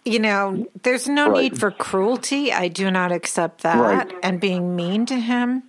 [0.04, 1.44] You know, there's no Right.
[1.44, 2.52] need for cruelty.
[2.52, 4.12] I do not accept that Right.
[4.24, 5.64] and being mean to him.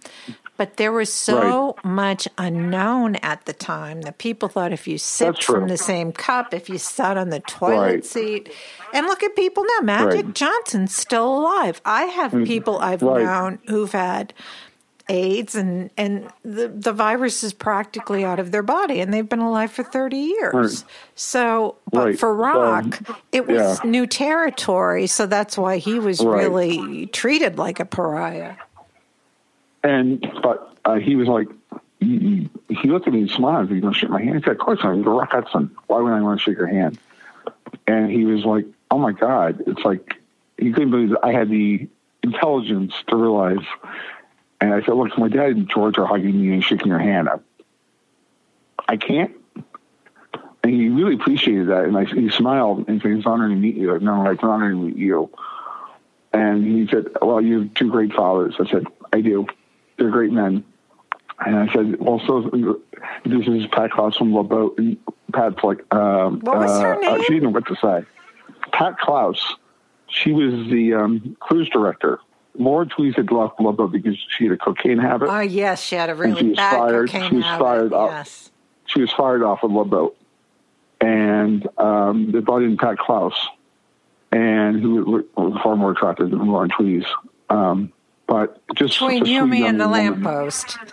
[0.57, 5.43] But there was so much unknown at the time that people thought if you sipped
[5.45, 8.05] from the same cup, if you sat on the toilet Right.
[8.05, 8.53] seat,
[8.95, 9.85] and look at people now.
[9.85, 10.35] Magic Right.
[10.35, 11.81] Johnson's still alive.
[11.85, 12.45] I have mm-hmm.
[12.45, 13.25] people I've right.
[13.25, 14.35] known who've had
[15.13, 19.41] AIDS and and the the virus is practically out of their body and they've been
[19.41, 20.55] alive for 30 years.
[20.55, 20.85] Right.
[21.15, 22.19] So but Right.
[22.19, 23.91] for Rock Um, it was yeah.
[23.91, 26.43] new territory so that's why he was Right.
[26.45, 28.55] really treated like a pariah.
[29.85, 31.49] And but uh, he was like,
[32.01, 32.19] he,
[32.69, 33.69] he he looked at me and smiled.
[33.71, 34.37] He's going to shake my hand.
[34.37, 35.71] He said, "Of course I'm Rock Hudson.
[35.89, 36.99] Why would I want to shake your hand?"
[37.87, 40.15] And he was like, "Oh my God!" It's like
[40.59, 41.89] he couldn't believe that I had the
[42.23, 43.65] intelligence to realize.
[44.63, 47.29] And I said, "Look, my dad and George are hugging you and shaking your hand.
[47.29, 47.39] I,
[48.89, 49.33] I can't."
[50.65, 51.85] And he really appreciated that.
[51.85, 54.43] And I, he smiled and said, "It's an honor to meet you." Like, no, it's
[54.43, 55.31] an honor to meet you.
[56.33, 58.55] And he said, Well, you have two great fathers.
[58.59, 59.47] I said, I do.
[59.99, 60.65] They're great men.
[61.45, 62.43] And I said, Well, so
[63.25, 64.79] this is Pat Klous from La Boat.
[64.79, 64.97] And
[65.33, 67.23] Pat's like, um, What was her uh, name?
[67.25, 68.07] she didn't know what to say.
[68.73, 69.39] Pat Klous.
[70.09, 72.21] She was the um, cruise director.
[72.59, 75.29] Laura Tewes had left La because she had a cocaine habit.
[75.31, 77.09] Oh yes, she had a she was bad fired.
[77.11, 77.65] cocaine She was habit.
[77.65, 78.11] fired up.
[78.11, 78.51] Yes.
[78.87, 80.17] she was fired off of La Boat.
[81.01, 83.33] And um, they brought in Pat Klous,
[84.31, 87.07] and who was was far more attractive than Lauren Tewes.
[87.51, 87.93] Um,
[88.29, 90.79] but just Between you, me, and the lamppost.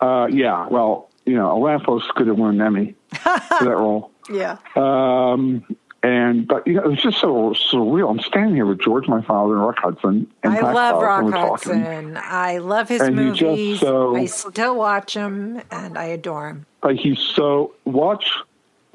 [0.00, 4.10] Uh, yeah, well, you know, a lamppost could have won an Emmy for that role.
[4.32, 4.56] Yeah.
[4.76, 5.64] Um,
[6.02, 8.10] and but you know, it was just so surreal.
[8.10, 11.18] I'm standing here with George, my father, and Rock Hudson, and I Pat love Rock
[11.22, 11.80] and we're talking.
[11.82, 12.18] Hudson.
[12.22, 13.80] I love his And movies.
[13.80, 16.66] so- I still watch him and I adore him.
[16.82, 18.32] like he's so watch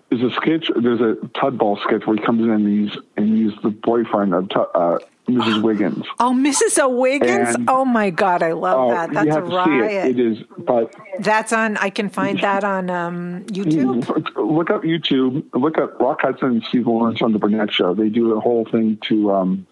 [0.09, 3.53] there's a sketch there's a Tudball sketch where he comes in and he's and he's
[3.61, 5.63] the boyfriend of uh, Mrs.
[5.63, 6.05] Wiggins.
[6.19, 6.77] Oh, Mrs.
[6.83, 7.55] O'Wiggins.
[7.55, 9.11] And- oh my God, I love Oh, that.
[9.11, 10.05] That's you a have to see riot.
[10.07, 10.19] it.
[10.19, 11.77] It is, but That's on.
[11.77, 14.07] I can find that on um, YouTube.
[14.35, 15.43] look up YouTube.
[15.53, 17.93] Look up Rock Hudson and Steve Lawrence on the Burnett Show.
[17.95, 19.67] They do a whole thing to um,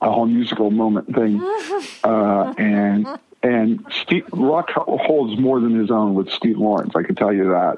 [0.00, 1.40] a whole musical moment thing,
[2.04, 3.06] uh, and
[3.42, 6.94] and Steve Rock holds more than his own with Steve Lawrence.
[6.96, 7.76] I can tell you that.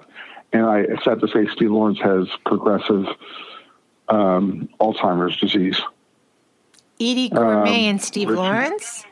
[0.53, 3.07] And I it's sad to say Steve Lawrence has progressive
[4.09, 5.81] um, Alzheimer's disease.
[7.01, 9.05] Edie Gormé Um, and Steve Richard- Lawrence.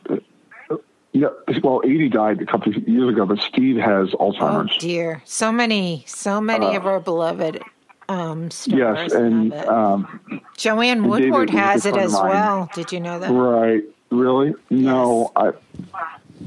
[1.12, 1.28] Yeah,
[1.62, 4.76] well, Edie died a couple of years ago, but Steve has Oh Alzheimer's.
[4.78, 7.62] dear, so many, so many of our beloved
[8.08, 8.72] um, stars.
[8.72, 12.68] Uh, yes, and um, Joanne Woodward has it as well.
[12.74, 13.30] Did you know that?
[13.30, 13.84] Right.
[14.10, 14.54] Really?
[14.70, 15.30] No.
[15.36, 15.52] I.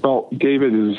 [0.03, 0.97] Well, David is,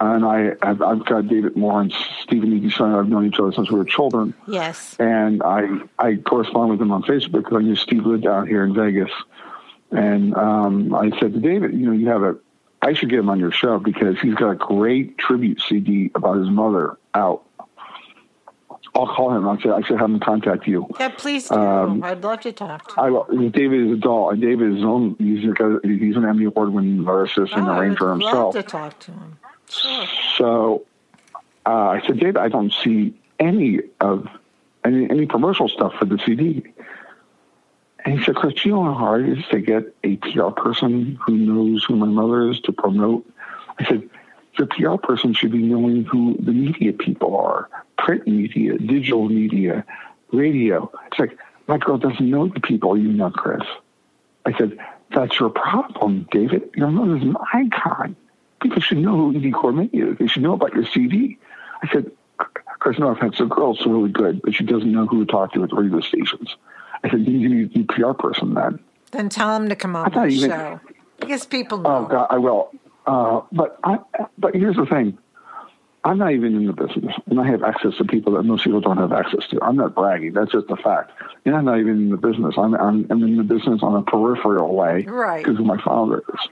[0.00, 0.52] and I.
[0.62, 2.92] I've, I've got David Lawrence, Stephen Eady son.
[2.92, 4.96] I've known each other since we were children, Yes.
[4.98, 5.68] and I
[6.00, 9.10] I correspond with him on Facebook because I knew Steve lived out here in Vegas,
[9.90, 12.36] and um, I said to David, you know, you have a.
[12.82, 16.36] I should get him on your show because he's got a great tribute CD about
[16.38, 17.42] his mother out.
[18.94, 19.46] I'll call him.
[19.48, 20.86] I said I should have him contact you.
[20.98, 21.54] Yeah, please do.
[21.54, 23.00] Um, I'd love to talk to.
[23.00, 25.16] I will- David is a doll, and David is his own.
[25.18, 28.54] He's, a, he's an Emmy award winning lyricist and Oh, I would arranger love himself.
[28.54, 29.38] to talk to him.
[29.68, 30.06] Sure.
[30.38, 30.84] So
[31.66, 34.26] uh, I said, David, I don't see any of
[34.84, 36.62] any any promotional stuff for the CD.
[38.06, 41.18] And he said, Chris, you know how hard it is to get a PR person
[41.26, 43.26] who knows who my mother is to promote
[43.78, 44.08] I said,
[44.58, 49.84] the PR person should be knowing who the media people are print media, digital media,
[50.32, 50.90] radio.
[51.06, 53.62] It's like, my girl doesn't know the people you know, Chris.
[54.44, 54.78] I said,
[55.14, 56.70] that's your problem, David.
[56.74, 58.14] Your mother's an icon.
[58.60, 60.18] People should know who Edie Gormé is.
[60.18, 61.38] They should know about your CD.
[61.82, 62.10] I said,
[62.78, 65.64] Chris, no offense, the girl's really good, but she doesn't know who to talk to
[65.64, 66.54] at the radio stations.
[67.04, 68.78] I said, you need a new PR person then.
[69.12, 70.80] Then tell him to come on the even, show.
[71.20, 72.04] Because people know.
[72.04, 72.70] Oh, God, I will.
[73.06, 73.98] Uh, but I,
[74.36, 75.16] but here's the thing.
[76.04, 78.80] I'm not even in the business, and I have access to people that most people
[78.80, 79.58] don't have access to.
[79.60, 81.10] I'm not bragging; that's just a fact.
[81.44, 82.54] And I'm not even in the business.
[82.56, 85.44] I'm I'm, I'm in the business on a peripheral way, right?
[85.44, 86.48] Because of my father is.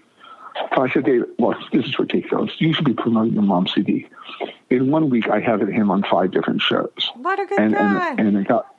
[0.75, 2.51] So I said, David, look, this is ridiculous.
[2.59, 4.09] You should be promoting your mom's CD.
[4.71, 7.11] In one week, I had him on five different shows.
[7.15, 8.11] What a good and, guy!
[8.11, 8.74] And, and I got,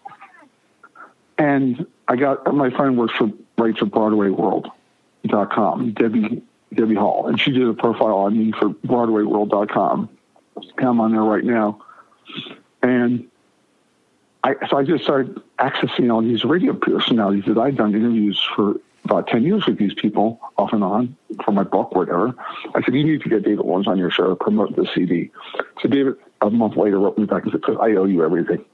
[1.37, 6.43] and I got my friend works for writes for BroadwayWorld.com, Debbie
[6.73, 10.09] Debbie Hall, and she did a profile on me for BroadwayWorld.com.
[10.77, 11.81] And I'm on there right now,
[12.81, 13.27] and
[14.43, 18.75] I so I just started accessing all these radio personalities that I'd done interviews for
[19.05, 22.33] about 10 years with these people off and on for my book, whatever.
[22.73, 25.31] I said, you need to get David Lawrence on your show to promote the CD.
[25.81, 28.65] So David, a month later, wrote me back and said, I owe you everything.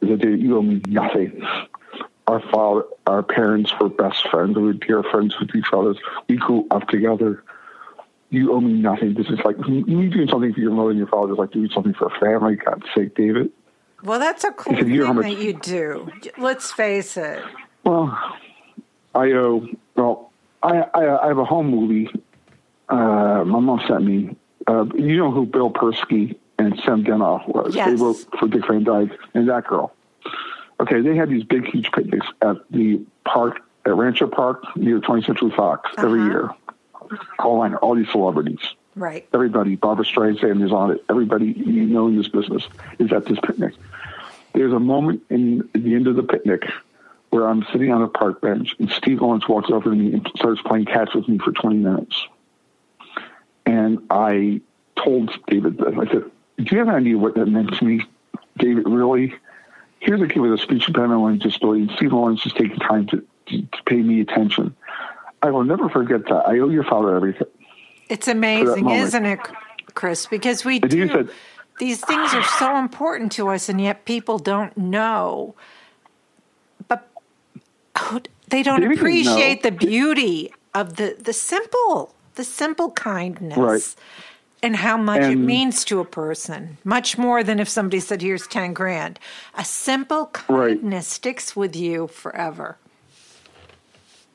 [0.00, 1.46] He said, David, you owe me nothing
[2.28, 4.54] our father, our parents were best friends.
[4.54, 5.94] We were dear friends with each other.
[6.28, 7.42] We grew up together.
[8.28, 9.14] You owe me nothing.
[9.14, 11.70] This is like you doing something for your mother and your father is like doing
[11.72, 12.56] something for a family.
[12.56, 13.50] God's sake, David.
[14.02, 16.10] Well, that's a cool thing much, that you do.
[16.36, 17.42] Let's face it.
[17.84, 18.16] Well,
[19.14, 19.66] I owe.
[19.96, 20.30] Well,
[20.62, 22.10] I I, I have a home movie.
[22.90, 24.36] Uh, my mom sent me.
[24.66, 27.74] Uh, you know who Bill Persky and Sam Denoff was?
[27.74, 27.88] Yes.
[27.88, 29.94] They wrote for Dick Van Dyke and that girl.
[30.80, 35.26] Okay, they had these big, huge picnics at the park at Rancho Park near 20th
[35.26, 36.06] Century Fox uh-huh.
[36.06, 36.50] every year.
[37.38, 38.60] All line, all these celebrities.
[38.94, 39.26] Right.
[39.32, 41.04] Everybody, Barbra Streisand is on it.
[41.08, 42.66] Everybody you know in this business
[42.98, 43.74] is at this picnic.
[44.52, 46.64] There's a moment in the end of the picnic
[47.30, 50.28] where I'm sitting on a park bench and Steve Lawrence walks over to me and
[50.36, 52.26] starts playing catch with me for 20 minutes.
[53.66, 54.60] And I
[54.96, 55.80] told David.
[55.80, 56.24] I said,
[56.56, 58.04] Do you have any idea what that meant to me,
[58.56, 58.88] David?
[58.88, 59.34] Really?
[60.00, 63.24] Here's a kid with a speech impediment disability, and Steve Lawrence is taking time to,
[63.46, 64.74] to, to, pay me attention.
[65.42, 66.44] I will never forget that.
[66.46, 67.48] I owe your father everything.
[68.08, 69.40] It's amazing, isn't it,
[69.94, 70.26] Chris?
[70.26, 71.08] Because we do.
[71.08, 71.30] Said,
[71.78, 75.54] these things are so important to us, and yet people don't know.
[76.88, 77.08] But
[78.48, 83.58] they don't appreciate the beauty of the, the simple, the simple kindness.
[83.58, 83.94] Right
[84.62, 88.22] and how much and, it means to a person, much more than if somebody said,
[88.22, 89.18] "Here's ten grand."
[89.54, 91.04] A simple kindness right.
[91.04, 92.78] sticks with you forever.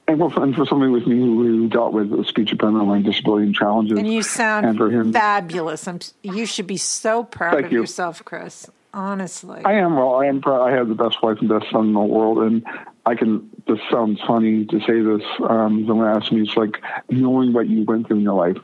[0.08, 3.56] And well, and for somebody with me who dealt with speech impediment and disability and
[3.56, 5.88] challenges, and you sound and for him, fabulous.
[5.88, 7.82] I'm, you should be so proud of you.
[7.82, 8.70] yourself, Chris.
[8.94, 9.96] Honestly, I am.
[9.96, 10.68] Well, I am proud.
[10.68, 12.66] I have the best wife and best son in the world, and
[13.06, 13.50] I can.
[13.66, 15.24] This sounds funny to say this.
[15.50, 18.58] Um, someone asked me, "It's like knowing what you went through in your life."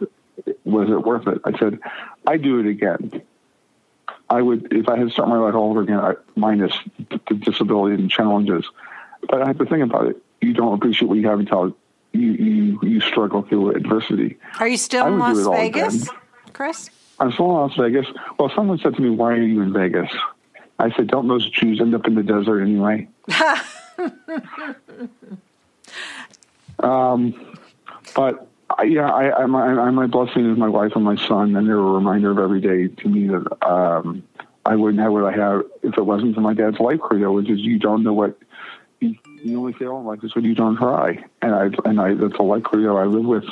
[0.63, 1.39] Was it worth it?
[1.43, 1.80] I said,
[2.25, 3.21] I do it again.
[4.30, 6.73] I would, if I had to start my life all over again, I, minus
[7.10, 8.65] the disability and challenges.
[9.28, 10.21] But I have to think about it.
[10.41, 11.75] You don't appreciate what you have until
[12.13, 14.38] you, you, you struggle through adversity.
[14.60, 16.10] Are you still in Las Vegas,
[16.54, 16.89] Chris?
[17.19, 18.06] I'm still in Las Vegas.
[18.38, 20.10] Well, someone said to me, why are you in Vegas?
[20.78, 23.08] I said, don't those Jews end up in the desert anyway?
[26.80, 27.58] um,
[28.15, 28.49] but
[28.84, 31.77] yeah, I, I, my, I, my blessing is my wife and my son, and they're
[31.77, 34.23] a reminder of every day to me that um,
[34.65, 37.49] I wouldn't have what I have if it wasn't for my dad's life credo, which
[37.49, 38.38] is you don't know what
[38.99, 42.13] you, you only fail in life is when you don't try, and I and I
[42.13, 43.45] that's a life credo I live with,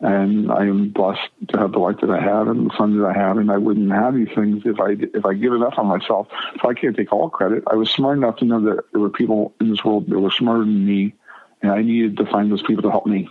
[0.00, 3.06] and I am blessed to have the life that I have and the son that
[3.06, 5.86] I have, and I wouldn't have these things if I if I give enough on
[5.86, 6.28] myself.
[6.62, 7.64] So I can't take all credit.
[7.70, 10.30] I was smart enough to know that there were people in this world that were
[10.30, 11.14] smarter than me,
[11.62, 13.28] and I needed to find those people to help me.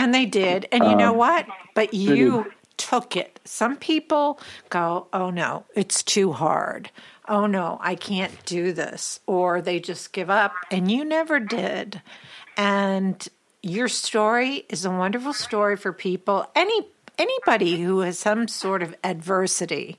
[0.00, 0.66] And they did.
[0.72, 1.46] And you um, know what?
[1.74, 3.38] But you took it.
[3.44, 4.40] Some people
[4.70, 6.90] go, oh no, it's too hard.
[7.28, 9.20] Oh no, I can't do this.
[9.26, 10.54] Or they just give up.
[10.70, 12.00] And you never did.
[12.56, 13.28] And
[13.62, 16.86] your story is a wonderful story for people, any
[17.18, 19.98] anybody who has some sort of adversity.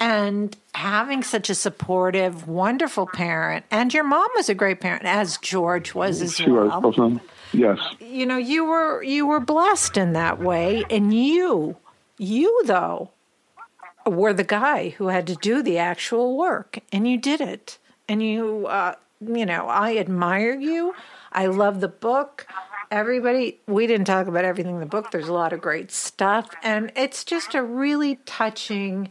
[0.00, 5.38] And having such a supportive, wonderful parent, and your mom was a great parent, as
[5.38, 6.80] George was as she well.
[6.80, 7.20] Was,
[7.52, 7.78] Yes.
[8.00, 11.76] You know, you were you were blessed in that way and you
[12.18, 13.10] you though
[14.06, 17.78] were the guy who had to do the actual work and you did it.
[18.08, 20.94] And you uh you know, I admire you.
[21.32, 22.46] I love the book.
[22.90, 25.10] Everybody, we didn't talk about everything in the book.
[25.10, 26.50] There's a lot of great stuff.
[26.62, 29.08] And it's just a really touching,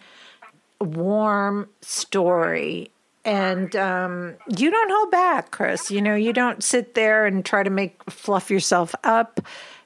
[0.80, 2.91] warm story.
[3.24, 5.92] And um, you don't hold back, Chris.
[5.92, 9.40] You know, you don't sit there and try to make fluff yourself up.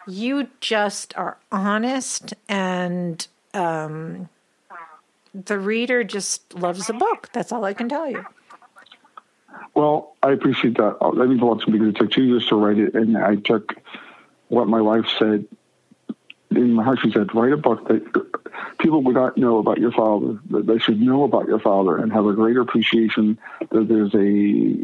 [0.07, 4.29] You just are honest and um,
[5.33, 7.29] the reader just loves the book.
[7.33, 8.25] That's all I can tell you.
[9.73, 10.97] Well, I appreciate that.
[10.99, 13.17] That means a lot to me because it took two years to write it, and
[13.17, 13.75] I took
[14.47, 15.45] what my wife said
[16.51, 16.99] in my heart.
[17.01, 18.34] She said, "Write a book that
[18.79, 20.39] people would not know about your father.
[20.51, 23.37] That they should know about your father and have a greater appreciation
[23.71, 24.83] that there's a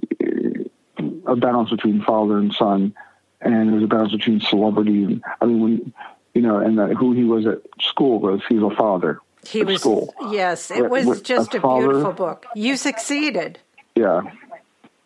[1.28, 2.94] a balance between father and son,
[3.42, 5.04] and there's a balance between celebrity.
[5.04, 5.94] And, I mean, when
[6.34, 9.64] you know, and that who he was at school was he was a father." He
[9.64, 10.14] was school.
[10.30, 10.70] yes.
[10.70, 12.46] It was with just a, a beautiful book.
[12.56, 13.58] You succeeded.
[13.96, 14.22] Yeah,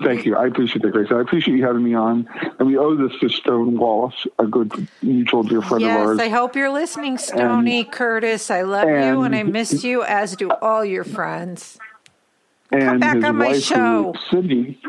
[0.04, 0.36] Thank you.
[0.36, 1.08] I appreciate that, Grace.
[1.10, 2.28] I appreciate you having me on.
[2.60, 6.18] And we owe this to Stone Wallace, a good mutual dear friend yes, of ours.
[6.18, 8.52] Yes, I hope you're listening, Stony and, Curtis.
[8.52, 11.78] I love and, you and I miss you, as do all your friends.
[12.72, 14.14] And Come back on my show.
[14.30, 14.82] Cindy,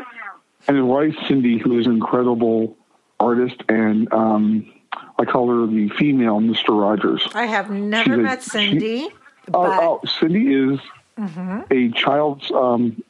[0.67, 2.75] and his wife, Cindy, who is an incredible
[3.19, 3.63] artist.
[3.69, 4.73] And um,
[5.17, 6.69] I call her the female Mr.
[6.79, 7.25] Rogers.
[7.33, 8.99] I have never She's met a, Cindy.
[8.99, 9.09] She,
[9.53, 10.79] oh, oh, Cindy is
[11.17, 11.61] mm-hmm.
[11.71, 13.01] a child's um,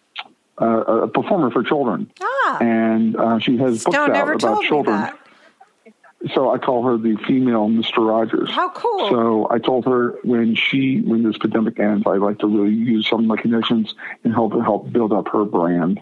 [0.62, 2.12] uh, a performer for children.
[2.22, 2.58] Ah.
[2.62, 5.12] And uh, she has books out about children.
[6.34, 7.98] So I call her the female Mr.
[7.98, 8.50] Rogers.
[8.50, 9.10] How cool!
[9.10, 13.08] So I told her when she when this pandemic ends, I'd like to really use
[13.08, 13.94] some of my connections
[14.24, 16.02] and help help build up her brand.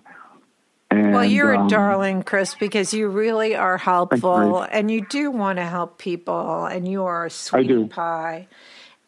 [0.89, 5.31] And, well, you're um, a darling, Chris, because you really are helpful, and you do
[5.31, 8.47] want to help people, and you are a sweet pie.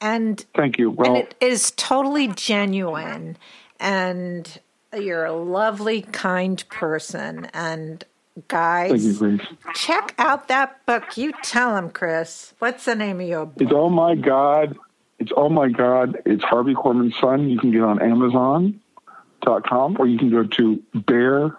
[0.01, 0.91] And thank you.
[0.91, 3.37] Well, and it is totally genuine,
[3.79, 4.59] and
[4.95, 7.49] you're a lovely, kind person.
[7.53, 8.03] And
[8.47, 9.39] guys, you,
[9.73, 11.17] check out that book.
[11.17, 12.53] You tell them, Chris.
[12.59, 13.61] What's the name of your book?
[13.61, 14.77] It's Oh My God.
[15.19, 16.17] It's Oh My God.
[16.25, 17.49] It's Harvey Korman's son.
[17.49, 21.57] You can get on Amazon.com or you can go to Bear,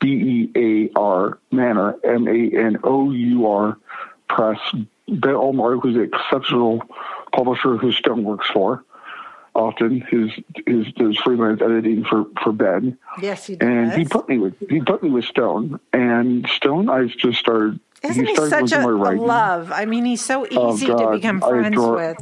[0.00, 3.78] B E A R, Manor, M A N O U R
[4.28, 4.58] Press.
[5.08, 6.82] Ben Ohmart, who's an exceptional
[7.32, 8.84] publisher who Stone works for
[9.56, 10.30] often his
[10.66, 12.98] his does freelance editing for for Ben.
[13.20, 13.68] Yes, he does.
[13.68, 17.80] And he put me with he put me with Stone, and Stone I just started.
[18.02, 19.72] Isn't he, he such a, a, love?
[19.72, 22.18] I mean, he's so oh, easy oh, to become friends with.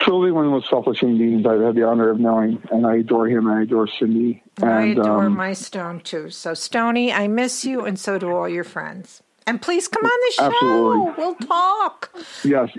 [0.00, 2.86] Truly one of the most selfless human beings I've had the honor of knowing, and
[2.86, 3.46] I adore him.
[3.46, 4.42] And I adore Cindy.
[4.60, 6.30] And, I adore um, my Stone too.
[6.30, 9.22] So Stony, I miss you, and so do all your friends.
[9.46, 10.44] And please come on the show.
[10.44, 11.14] Absolutely.
[11.16, 12.12] We'll talk.
[12.42, 12.70] Yes.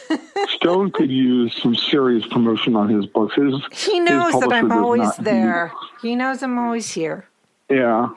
[0.56, 3.36] Stone could use some serious promotion on his books.
[3.36, 5.72] His, he knows that I'm always there.
[6.02, 7.26] He knows I'm always here.
[7.70, 8.08] Yeah.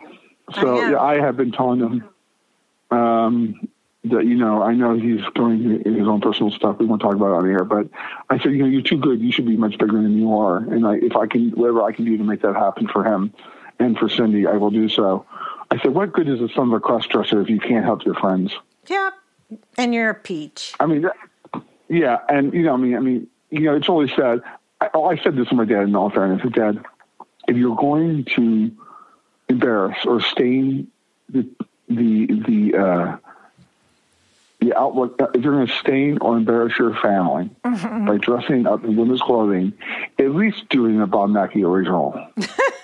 [0.56, 2.10] So I yeah, I have been telling him
[2.90, 3.70] um,
[4.06, 6.80] that you know I know he's going his own personal stuff.
[6.80, 7.88] We won't talk about it on air, but
[8.30, 9.20] I said you know you're too good.
[9.20, 10.58] You should be much bigger than you are.
[10.58, 13.34] And I, if I can, whatever I can do to make that happen for him
[13.80, 15.26] and for Cindy, I will do so.
[15.72, 18.04] I said, what good is the son of a cross dresser if you can't help
[18.04, 18.54] your friends?
[18.88, 19.12] Yeah,
[19.78, 20.74] and you're a peach.
[20.80, 21.06] I mean,
[21.88, 24.42] yeah, and you know, I mean, I mean, you know, it's always said.
[24.82, 26.40] I, oh, I said this to my dad in all fairness.
[26.40, 26.86] I said, Dad,
[27.48, 28.72] if you're going to
[29.50, 30.88] embarrass or stain
[31.28, 31.48] the
[31.90, 33.18] the the uh,
[34.60, 38.06] the outlook, uh, if you're going to stain or embarrass your family mm-hmm.
[38.06, 39.74] by dressing up in women's clothing,
[40.18, 42.28] at least doing a Bob Mackie original.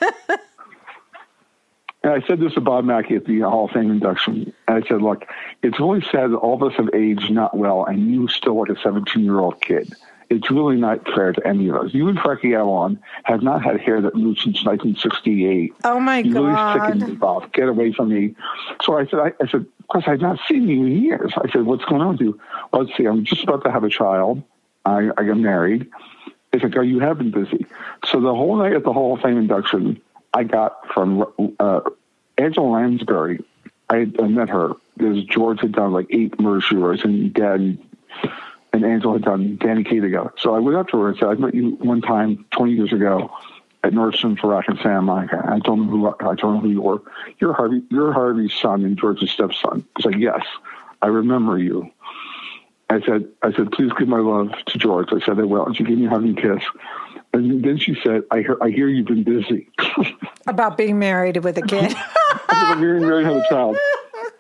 [2.06, 4.54] And I said this to Bob Mackie at the Hall of Fame induction.
[4.68, 5.26] And I said, look,
[5.64, 8.70] it's really sad that all of us have aged not well and you still look
[8.70, 9.92] like a 17 year old kid.
[10.30, 11.96] It's really not fair to any of us.
[11.96, 15.74] You and Frankie Avalon have not had hair that moved since 1968.
[15.84, 16.76] Oh my you God.
[16.76, 17.52] really sickened me, Bob.
[17.54, 18.36] Get away from me.
[18.84, 21.34] So I said, I, I said, of course, I've not seen you in years.
[21.36, 22.40] I said, what's going on with you?
[22.72, 24.44] Well, let's see, I'm just about to have a child.
[24.86, 25.90] I, I got married.
[26.52, 27.66] They said, oh, you have been busy.
[28.06, 30.00] So the whole night at the Hall of Fame induction,
[30.36, 31.26] I got from
[31.60, 31.80] uh,
[32.38, 33.40] Angela Lansbury.
[33.90, 37.78] I, I met her because George had done like eight murder she and Dad
[38.74, 40.34] and Angela had done Danny Kaye together.
[40.38, 42.92] So I went up to her and said, I met you one time 20 years
[42.92, 43.32] ago
[43.86, 45.42] at Nordstrom for Rack and Santa Monica.
[45.48, 47.02] I told him who I told him who you were.
[47.40, 47.82] You're Harvey.
[47.90, 49.86] You're Harvey's son and George's stepson.
[49.96, 50.42] He's like, yes,
[51.02, 51.90] I remember you.
[52.90, 55.08] I said, I said, please give my love to George.
[55.12, 55.66] I said I will.
[55.66, 56.64] And she gave me a hug and kiss.
[57.36, 59.70] And then she said, I hear, I hear you've been busy.
[60.48, 61.94] About being married with a kid.
[62.50, 63.78] About being married and have a child.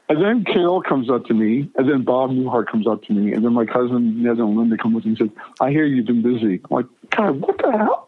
[0.08, 3.34] And then Carol comes up to me, and then Bob Newhart comes up to me,
[3.34, 6.06] and then my cousin Ned and Linda come with me and said, I hear you've
[6.06, 6.62] been busy.
[6.64, 8.08] I'm like, God, what the hell?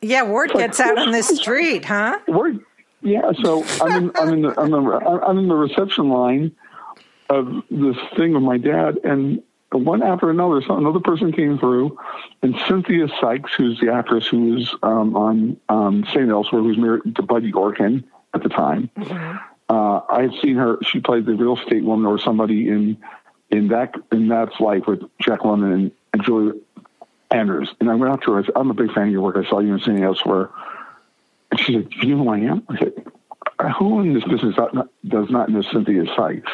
[0.00, 2.18] Yeah, word gets out on the street, huh?
[2.28, 2.60] Word,
[3.02, 6.52] yeah, so I'm in, I'm in the I'm, the, I'm in the reception line
[7.28, 9.42] of this thing with my dad, and
[9.72, 11.98] one after another, so another person came through,
[12.42, 16.30] and Cynthia Sykes, who's the actress who was um, on um, St.
[16.30, 18.90] Elsewhere, who's married to Bud Yorkin at the time.
[18.96, 19.36] Mm-hmm.
[19.68, 22.96] Uh, I had seen her; she played the real estate woman or somebody in
[23.50, 26.60] in that in that's life with Jack Lemmon and, and Julie
[27.30, 27.74] Andrews.
[27.80, 28.40] And I went up to her.
[28.40, 29.36] I said, "I'm a big fan of your work.
[29.36, 30.00] I saw you in St.
[30.00, 30.50] Elsewhere."
[31.50, 32.92] And she said, "Do "You know who I am?" I said,
[33.78, 36.52] "Who in this business does not know Cynthia Sykes?"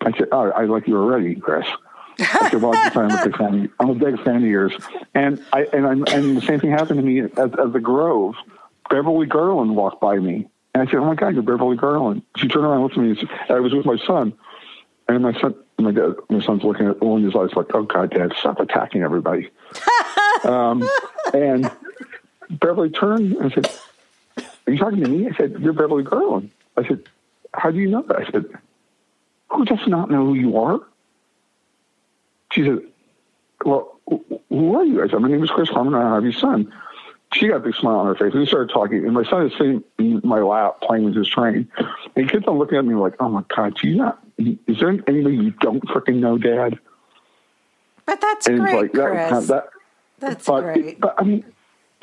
[0.00, 1.66] I said, "Oh, I like you already, Chris."
[2.18, 3.64] I said, "Well, I'm a big fan.
[3.64, 4.72] Of, I'm a big fan of yours."
[5.14, 8.34] And I and I'm, and the same thing happened to me at, at the Grove.
[8.90, 12.48] Beverly Garland walked by me, and I said, "Oh my God, you're Beverly Garland." She
[12.48, 13.10] turned around and looked at me.
[13.10, 14.32] And said, I was with my son,
[15.08, 17.82] and my son, my dad, my son's looking at one of his eyes like, "Oh
[17.82, 19.50] God, Dad, stop attacking everybody."
[20.44, 20.88] um,
[21.32, 21.70] and
[22.50, 23.70] Beverly turned and said,
[24.66, 27.04] "Are you talking to me?" I said, "You're Beverly Garland." I said,
[27.54, 28.44] "How do you know that?" I said,
[29.50, 30.80] "Who does not know who you are?"
[32.52, 32.78] She said,
[33.64, 33.98] Well,
[34.48, 35.02] who are you?
[35.02, 35.94] I said, My name is Chris Korman.
[35.94, 36.72] I have your son.
[37.34, 38.32] She got a big smile on her face.
[38.32, 38.98] And we started talking.
[39.04, 41.66] And my son is sitting in my lap playing with his train.
[41.78, 44.22] And he kept on looking at me like, Oh my God, do you not?
[44.38, 46.78] Is there anybody you don't freaking know, Dad?
[48.06, 49.46] But that's and great, like, Chris.
[49.48, 49.68] That,
[50.18, 51.00] that's but, great.
[51.00, 51.44] But I mean,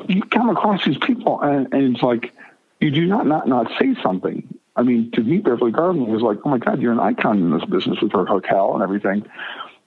[0.08, 2.34] you come across these people, and, and it's like,
[2.80, 4.48] you do not, not not say something.
[4.76, 7.52] I mean, to meet Beverly Garland was like, oh my God, you're an icon in
[7.52, 9.26] this business with her hotel and everything.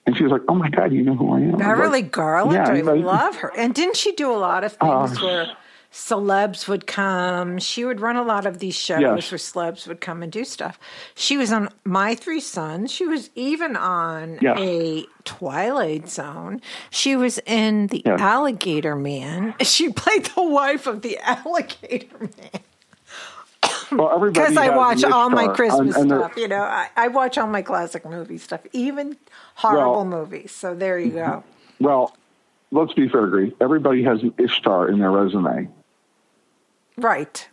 [0.04, 2.54] And she was like, "Oh my God, you know who I am." Beverly like, Garland,
[2.54, 3.52] yeah, I love her.
[3.56, 5.56] And didn't she do a lot of things uh, where
[5.92, 7.58] celebs would come?
[7.58, 9.30] She would run a lot of these shows yes.
[9.30, 10.78] where celebs would come and do stuff.
[11.14, 12.90] She was on My Three Sons.
[12.90, 16.60] She was even on a Twilight Zone.
[16.90, 18.02] She was in The.
[18.06, 19.54] Alligator Man.
[19.62, 22.62] She played the wife of the Alligator Man.
[23.96, 26.36] Well, because I watch all my Christmas and, and stuff.
[26.36, 29.16] You know, I, I, watch all my classic movie stuff, even
[29.56, 30.52] horrible well, movies.
[30.52, 31.44] So there you go.
[31.80, 32.16] Well,
[32.70, 33.52] let's be fair, agree.
[33.60, 35.68] Everybody has an Ishtar in their resume.
[36.96, 37.48] Right.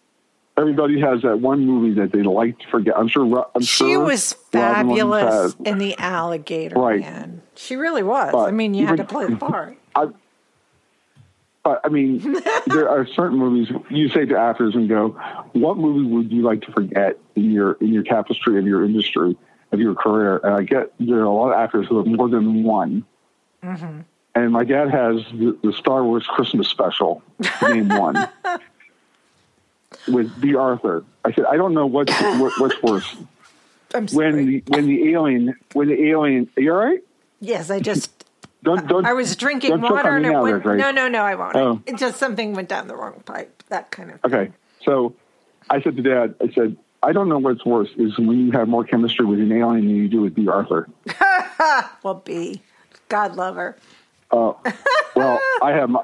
[0.58, 2.98] Everybody has that one movie that they like to forget.
[2.98, 3.48] I'm sure.
[3.56, 7.00] I'm she sure was fabulous in the Alligator right.
[7.00, 7.42] Man.
[7.56, 8.32] She really was.
[8.34, 9.78] But I mean, you even, had to play the part.
[9.96, 10.08] I,
[11.84, 12.20] I mean,
[12.68, 15.10] there are certain movies you say to actors and go,
[15.54, 19.38] "What movie would you like to forget in your in your tapestry of your industry
[19.72, 22.30] of your career?" And I get there are a lot of actors who have more
[22.30, 23.06] than one.
[23.64, 24.02] Mm-hmm.
[24.36, 27.22] And my dad has the, the, Star Wars Christmas special,
[27.62, 28.30] name one,
[30.08, 31.04] with Bea Arthur.
[31.26, 33.16] I said, I don't know what's what, what's worse.
[33.94, 34.34] I'm sorry.
[34.34, 37.04] When the when the alien when the alien, are you all right?
[37.42, 38.19] Yes, I just
[38.64, 40.64] don't, don't, I was drinking water and it went.
[40.64, 41.56] There, no, no, no, I won't.
[41.56, 41.82] Oh.
[41.86, 43.64] It just something went down the wrong pipe.
[43.70, 44.22] That kind of.
[44.22, 44.34] Thing.
[44.34, 44.52] Okay,
[44.84, 45.16] so
[45.70, 48.68] I said to Dad, I said, I don't know what's worse is when you have
[48.68, 50.90] more chemistry with an alien than you do with Bea Arthur.
[52.04, 52.62] well, Bea,
[53.08, 53.78] God love her.
[54.32, 54.54] Uh,
[55.16, 55.96] well, I have.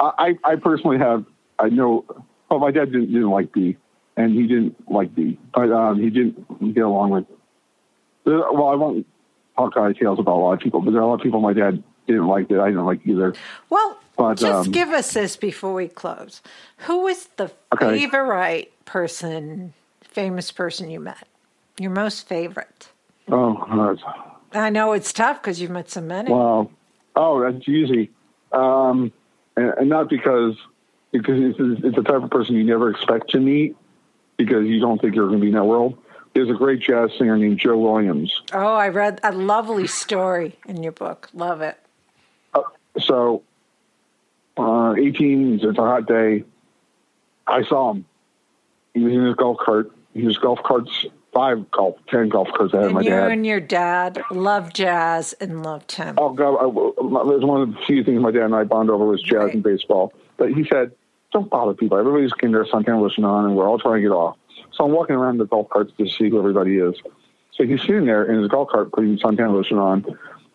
[0.00, 1.24] I I personally have.
[1.58, 2.04] I know.
[2.50, 3.76] Well, my dad didn't didn't like Bea
[4.16, 7.24] and he didn't like Bea, but um, he didn't get along with.
[8.24, 9.06] Well, I won't
[9.56, 11.52] Hawkeye tales about a lot of people, but there are a lot of people my
[11.52, 13.34] dad didn't like that I didn't like either.
[13.70, 16.42] Well, but, just um, give us this before we close.
[16.78, 17.98] Who was the okay.
[17.98, 21.26] favorite person, famous person you met?
[21.78, 22.88] Your most favorite?
[23.28, 23.96] Oh,
[24.52, 26.30] I know it's tough because you've met so many.
[26.30, 26.70] Wow.
[27.16, 28.10] Oh, that's easy.
[28.52, 29.12] Um,
[29.56, 30.56] and, and, not because
[31.10, 33.76] because it's, it's the type of person you never expect to meet
[34.36, 35.98] because you don't think you're going to be in that world.
[36.34, 38.42] There's a great jazz singer named Joe Williams.
[38.52, 41.30] Oh, I read a lovely story in your book.
[41.32, 41.78] Love it.
[42.52, 42.62] Uh,
[42.98, 43.42] so,
[44.56, 46.44] uh, 18, it's a hot day.
[47.46, 48.04] I saw him.
[48.94, 49.92] He was in his golf cart.
[50.12, 53.30] He was golf carts, five golf, ten golf carts ahead and of my you dad.
[53.30, 56.16] and your dad loved jazz and loved him.
[56.18, 56.56] Oh, God.
[56.56, 59.22] I, it was one of the few things my dad and I bond over was
[59.22, 59.54] jazz right.
[59.54, 60.12] and baseball.
[60.36, 60.92] But he said,
[61.32, 61.98] don't bother people.
[61.98, 64.36] Everybody's getting their suntan lotion on, and we're all trying to get off.
[64.76, 66.94] So I'm walking around the golf carts to see who everybody is.
[67.52, 70.04] So he's sitting there in his golf cart putting suntan lotion on.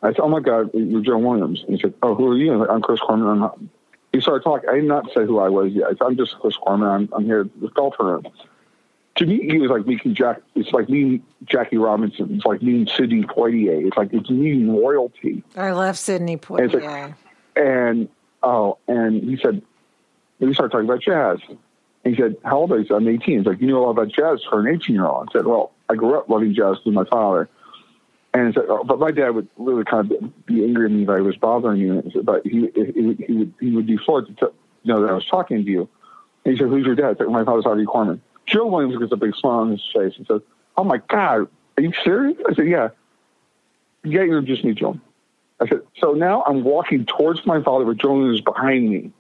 [0.02, 2.68] I said, "Oh my God, you're Joe Williams." And he said, "Oh, who are you?"
[2.68, 3.52] I'm Chris Korman.
[3.52, 3.70] I'm.
[4.12, 4.70] He started talking.
[4.70, 5.88] I did not say who I was yet.
[5.88, 6.90] I said, "I'm just Chris Korman.
[6.90, 8.34] I'm, I'm here at this golf tournament."
[9.16, 10.42] To me, he was like meeting Jack.
[10.56, 12.36] It's like meeting Jackie Robinson.
[12.36, 13.86] It's like meeting Sidney Poitier.
[13.86, 15.44] It's like it's meeting royalty.
[15.58, 16.74] I love Sidney Poitier.
[16.74, 17.14] And, like,
[17.58, 18.10] and
[18.44, 19.62] oh, and he said,
[20.40, 21.40] we started talking about jazz.
[22.10, 22.96] He said, How old are you?
[22.96, 23.38] I'm 18.
[23.40, 25.30] He's like, You know a lot about jazz for an 18 year old.
[25.30, 27.50] I said, Well, I grew up loving jazz with my father.
[28.34, 31.04] And he said, oh, But my dad would really kind of be angry at me
[31.04, 32.04] if I was bothering you.
[32.24, 34.54] But he, he, he, would, he would be floored to t-
[34.84, 35.90] know that I was talking to you.
[36.46, 37.16] And he said, Who's your dad?
[37.16, 38.20] I said, My father's Harvey Korman.
[38.46, 40.42] Joe Williams gets a big smile on his face and says,
[40.76, 41.48] "Oh my God,
[41.78, 42.90] are you serious?" I said, "Yeah."
[44.04, 45.00] Yeah, you're just me, Joe.
[45.60, 49.12] I said, so now I'm walking towards my father, but Joe Williams is behind me.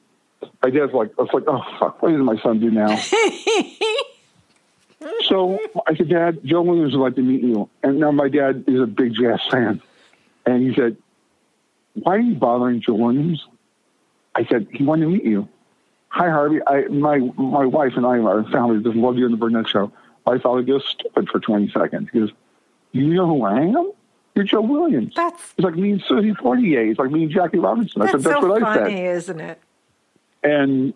[0.63, 2.95] My dad's like, I was like, oh fuck, what does my son do now?
[5.27, 7.69] so I said, Dad, Joe Williams would like to meet you.
[7.83, 9.81] And now my dad is a big jazz fan.
[10.45, 10.97] And he said,
[11.93, 13.45] Why are you bothering Joe Williams?
[14.35, 15.47] I said, He wanted to meet you.
[16.09, 16.59] Hi, Harvey.
[16.65, 19.91] I, my my wife and I, our family, just love you in the Burnett show.
[20.25, 22.09] I thought My father goes stupid for 20 seconds.
[22.11, 22.31] He goes,
[22.91, 23.91] You know who I am?
[24.35, 25.13] You're Joe Williams.
[25.15, 26.85] That's It's like me and Susie Portier.
[26.89, 28.01] It's like me and Jackie Robinson.
[28.01, 28.83] I that's said, That's so what I said.
[28.83, 29.61] funny, isn't it?
[30.43, 30.93] And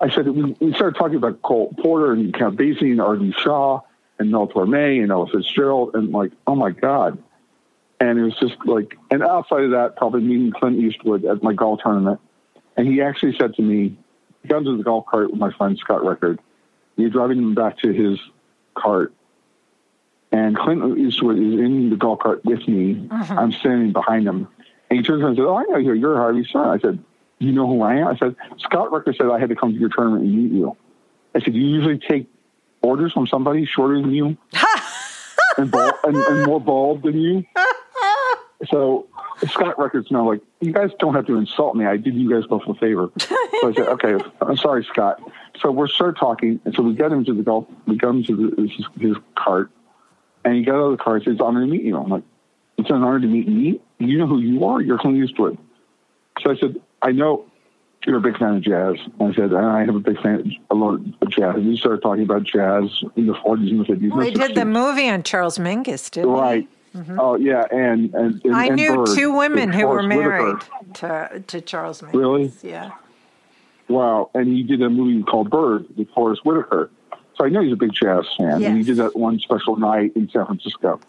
[0.00, 3.80] I said, we, we started talking about Cole Porter and Count Basie and Artie Shaw
[4.18, 7.22] and Mel Torme and Ella Fitzgerald and like, oh my God.
[8.00, 11.52] And it was just like, and outside of that, probably meeting Clint Eastwood at my
[11.52, 12.20] golf tournament.
[12.76, 13.96] And he actually said to me,
[14.42, 16.38] he got into the golf cart with my friend Scott Record.
[16.96, 18.20] He's driving him back to his
[18.76, 19.12] cart.
[20.30, 22.94] And Clint Eastwood is in the golf cart with me.
[22.94, 23.38] Mm-hmm.
[23.38, 24.46] I'm standing behind him.
[24.90, 25.92] And he turns around and says, Oh, I know you.
[25.94, 26.68] You're Harvey's son.
[26.68, 27.02] I said,
[27.38, 28.08] You know who I am?
[28.08, 30.76] I said, Scott Record said I had to come to your tournament and meet you.
[31.34, 32.28] I said, You usually take
[32.82, 34.36] orders from somebody shorter than you
[35.56, 37.44] and, bald, and, and more bald than you.
[38.70, 39.06] So
[39.50, 41.86] Scott Records know, like, you guys don't have to insult me.
[41.86, 43.10] I did you guys both a favor.
[43.18, 43.36] So
[43.68, 45.20] I said, okay, I'm sorry, Scott.
[45.60, 47.66] So we're start talking, and so we get him to the golf.
[47.86, 49.70] We get him to the, his, his cart,
[50.44, 51.16] and he got out of the car.
[51.16, 52.22] and says, "It's an honor to meet you." I'm like,
[52.76, 53.80] "It's an honor to meet me.
[53.98, 54.80] You know who you are.
[54.80, 55.58] You're Clint Eastwood."
[56.42, 57.44] So I said, "I know
[58.06, 60.40] you're a big fan of jazz." And I said, ah, "I am a big fan
[60.40, 62.84] of a lot of jazz." And we started talking about jazz
[63.16, 64.10] in the 40s and the 50s.
[64.10, 66.38] and We did the movie on Charles Mingus, didn't we?
[66.38, 66.68] Right.
[66.94, 67.20] Mm-hmm.
[67.20, 71.38] Oh yeah, and and, and I and knew Bird, two women who were married Whitaker.
[71.38, 72.14] to to Charles Mingus.
[72.14, 72.52] Really?
[72.62, 72.92] Yeah.
[73.88, 76.90] Wow, and he did a movie called Bird with Forest Whitaker.
[77.36, 78.62] So I know he's a big jazz fan.
[78.62, 81.00] And he did that one special night in San Francisco.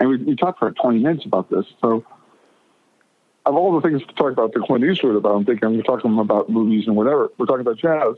[0.00, 1.66] And we, we talked for 20 minutes about this.
[1.80, 2.04] So
[3.48, 5.82] of all the things to talk about the Clint Eastwood about, I'm thinking I'm going
[5.82, 7.30] to talk to him about movies and whatever.
[7.38, 8.16] We're talking about jazz.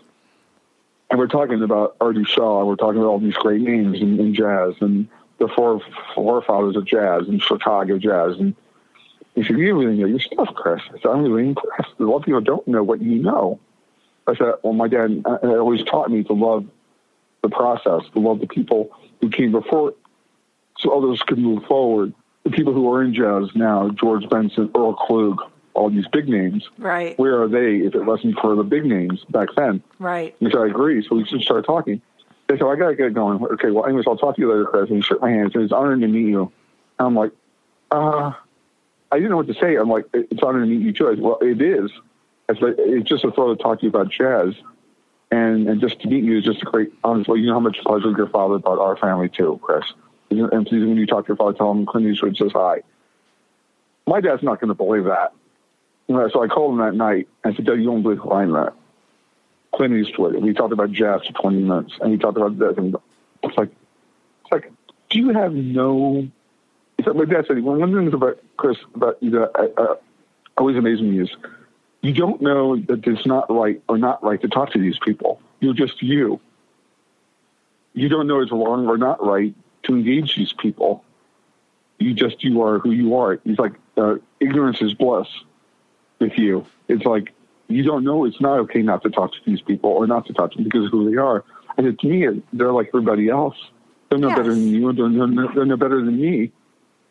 [1.09, 2.59] And we're talking about Artie Shaw.
[2.59, 5.09] And we're talking about all these great names in, in jazz and
[5.39, 5.81] the four
[6.15, 8.39] forefathers of jazz and Chicago jazz.
[8.39, 8.57] And
[9.35, 10.83] he said, you really know your stuff, Chris.
[10.89, 11.95] I said, I'm really impressed.
[11.99, 13.61] A lot of people don't know what you know.
[14.27, 16.67] I said, well, my dad uh, always taught me to love
[17.43, 19.95] the process, to love the people who came before
[20.79, 22.13] so others could move forward.
[22.45, 25.37] The people who are in jazz now, George Benson, Earl Klugh,
[25.75, 27.19] all these big names, Right.
[27.19, 29.83] where are they if it wasn't for the big names back then?
[29.99, 30.35] Right.
[30.41, 31.07] Which I agree.
[31.07, 32.01] So we just started talking.
[32.49, 33.43] They said, I got to get going.
[33.45, 34.89] Okay, well, anyways, I'll talk to you later, Chris.
[34.89, 36.51] And he shook my hand It's an honor to meet you.
[36.99, 37.31] And I'm like,
[37.93, 38.33] uh,
[39.13, 39.77] I didn't know what to say.
[39.77, 41.09] I'm like, It's an honor to meet you, too.
[41.09, 41.91] I said, well, it is.
[42.49, 44.55] I said, It's just a thrill to talk to you about jazz.
[45.31, 47.23] And, and just to meet you is just a great honor.
[47.29, 49.85] Well, you know how much pleasure your father brought our family, too, Chris.
[50.31, 52.83] And please, when you talk to your father, tell him Clint Eastwood says hi.
[54.07, 55.33] My dad's not going to believe that.
[56.09, 57.29] So I called him that night.
[57.45, 58.73] I said, Dad, you don't believe who I met.
[59.75, 60.35] Clint Eastwood.
[60.35, 61.95] And we talked about jazz for 20 minutes.
[62.01, 62.77] And he talked about this.
[62.77, 62.97] And
[63.43, 63.71] it's like,
[64.43, 64.73] it's like,
[65.11, 66.29] do you have no.
[67.05, 69.95] Like my dad said, one of the things about Chris, about you that uh,
[70.59, 71.31] always amazes me is
[72.03, 75.41] you don't know that it's not right or not right to talk to these people.
[75.61, 76.41] You're just you.
[77.95, 79.55] You don't know it's wrong or not right
[79.85, 81.05] to engage these people.
[81.99, 83.39] You just, you are who you are.
[83.45, 85.29] He's like uh, ignorance is bliss
[86.19, 86.65] with you.
[86.89, 87.33] It's like
[87.69, 90.33] you don't know it's not okay not to talk to these people or not to
[90.33, 91.45] talk to them because of who they are.
[91.77, 93.57] And to me, they're like everybody else.
[94.09, 94.39] They're no Yes.
[94.39, 94.93] better than you.
[94.93, 96.51] They're no, they're no better than me.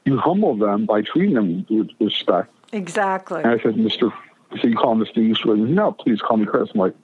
[0.05, 2.51] You humble them by treating them with respect.
[2.73, 3.41] Exactly.
[3.43, 4.11] And I said, Mr.
[4.59, 5.19] So you call him Mr.
[5.19, 5.59] Eastwood?
[5.59, 6.69] No, please call me Chris.
[6.73, 6.95] I'm like,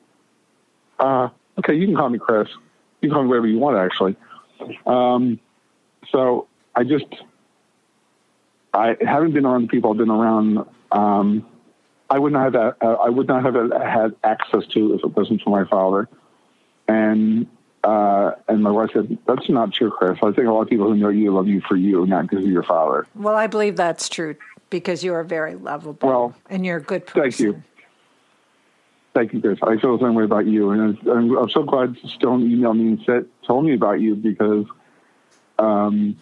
[0.99, 2.49] uh, okay, you can call me Chris.
[3.01, 4.16] You can call me whatever you want, actually.
[4.88, 5.39] Um,
[6.12, 7.06] so I just,
[8.74, 10.66] I haven't been around the people I've been around.
[10.91, 11.45] Um,
[12.10, 15.41] I would not have uh, I would not have had access to if it wasn't
[15.41, 16.08] for my father.
[16.88, 17.47] And
[17.84, 20.18] uh, and my wife said, "That's not true, Chris.
[20.22, 22.45] I think a lot of people who know you love you for you, not because
[22.45, 24.36] of your father." Well, I believe that's true
[24.70, 27.22] because you are very lovable Well, and you're a good person.
[27.22, 27.64] Thank you.
[29.14, 29.60] Thank you, Chris.
[29.64, 32.88] I feel the same way about you, and I'm, I'm so glad Stone emailed me
[32.89, 34.66] and said, told me about you because,
[35.60, 36.18] um,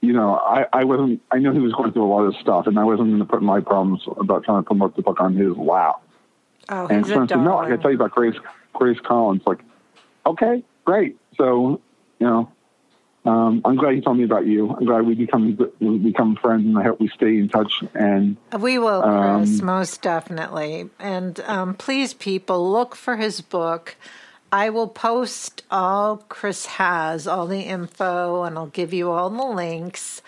[0.00, 1.20] you know, I, I wasn't.
[1.30, 3.26] I knew he was going through a lot of stuff, and I wasn't going to
[3.26, 6.02] put my problems about trying to promote the book on his lap.
[6.68, 8.36] Oh, And he's said, "No, I to tell you about Grace
[8.72, 9.60] Grace Collins." Like,
[10.24, 11.18] okay, great.
[11.36, 11.80] So,
[12.18, 12.50] you know,
[13.26, 14.70] um, I'm glad you told me about you.
[14.70, 17.82] I'm glad we become we become friends, and I hope we stay in touch.
[17.94, 20.88] And We will, Chris, Um, most definitely.
[20.98, 23.96] And um, please, people, look for his book.
[24.52, 29.44] I will post all Chris has, all the info, and I'll give you all the
[29.44, 30.22] links.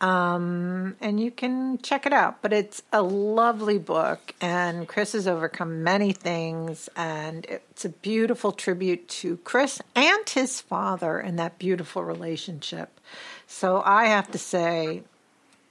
[0.00, 2.42] Um, and you can check it out.
[2.42, 8.50] But it's a lovely book, and Chris has overcome many things, and it's a beautiful
[8.50, 13.00] tribute to Chris and his father and that beautiful relationship.
[13.46, 15.02] So I have to say,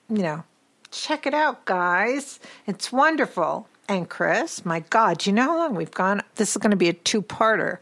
[0.09, 0.45] you know,
[0.91, 2.39] check it out, guys.
[2.65, 3.67] It's wonderful.
[3.87, 6.21] And Chris, my God, do you know how long we've gone?
[6.35, 7.79] This is going to be a two-parter.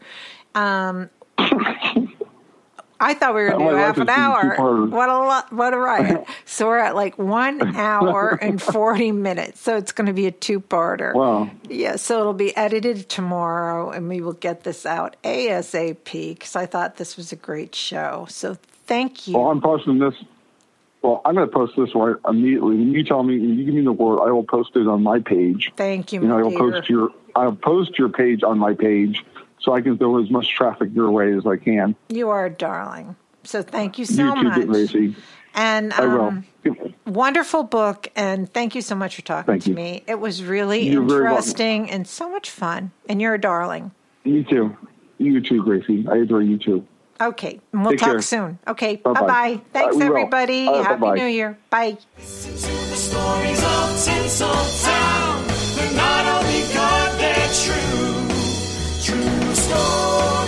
[0.54, 1.10] Um,
[3.02, 4.86] I thought we were going to do half an hour.
[4.86, 5.52] What a lot!
[5.52, 6.24] What a riot!
[6.44, 9.60] so we're at like one hour and forty minutes.
[9.60, 11.14] So it's going to be a two-parter.
[11.14, 11.50] Wow.
[11.68, 11.96] Yeah.
[11.96, 16.96] So it'll be edited tomorrow, and we will get this out asap because I thought
[16.96, 18.26] this was a great show.
[18.28, 19.38] So thank you.
[19.38, 20.14] Well, I'm posting this.
[21.02, 22.76] Well, I'm going to post this right immediately.
[22.76, 25.02] When you tell me, when you give me the word, I will post it on
[25.02, 25.72] my page.
[25.76, 29.24] thank you, You know, I will post your, I'll post your page on my page
[29.60, 31.96] so I can throw as much traffic your way as I can.
[32.08, 33.16] You are a darling.
[33.44, 34.68] So thank you so you too, much.
[34.68, 35.16] Racy.
[35.54, 36.20] And I will.
[36.28, 36.44] um,
[37.06, 39.76] wonderful book, and thank you so much for talking Thank to you.
[39.76, 40.04] me.
[40.06, 42.92] It was really You're interesting and so much fun.
[43.08, 43.92] And you're a darling.
[44.24, 44.76] You too.
[45.18, 46.06] You too, Gracie.
[46.10, 46.86] I adore you too.
[47.20, 48.22] Okay, and we'll Take talk care.
[48.22, 48.58] soon.
[48.66, 49.60] Okay, bye Bye-bye.
[49.74, 50.66] Thanks, Uh, everybody.
[50.66, 51.16] Uh, Happy bye-bye.
[51.16, 51.58] New Year.
[51.68, 51.98] Bye.
[52.16, 55.76] Listen to the stories of Tinseltown.
[55.76, 58.28] They're not only good, they're true.
[59.04, 60.39] True stories.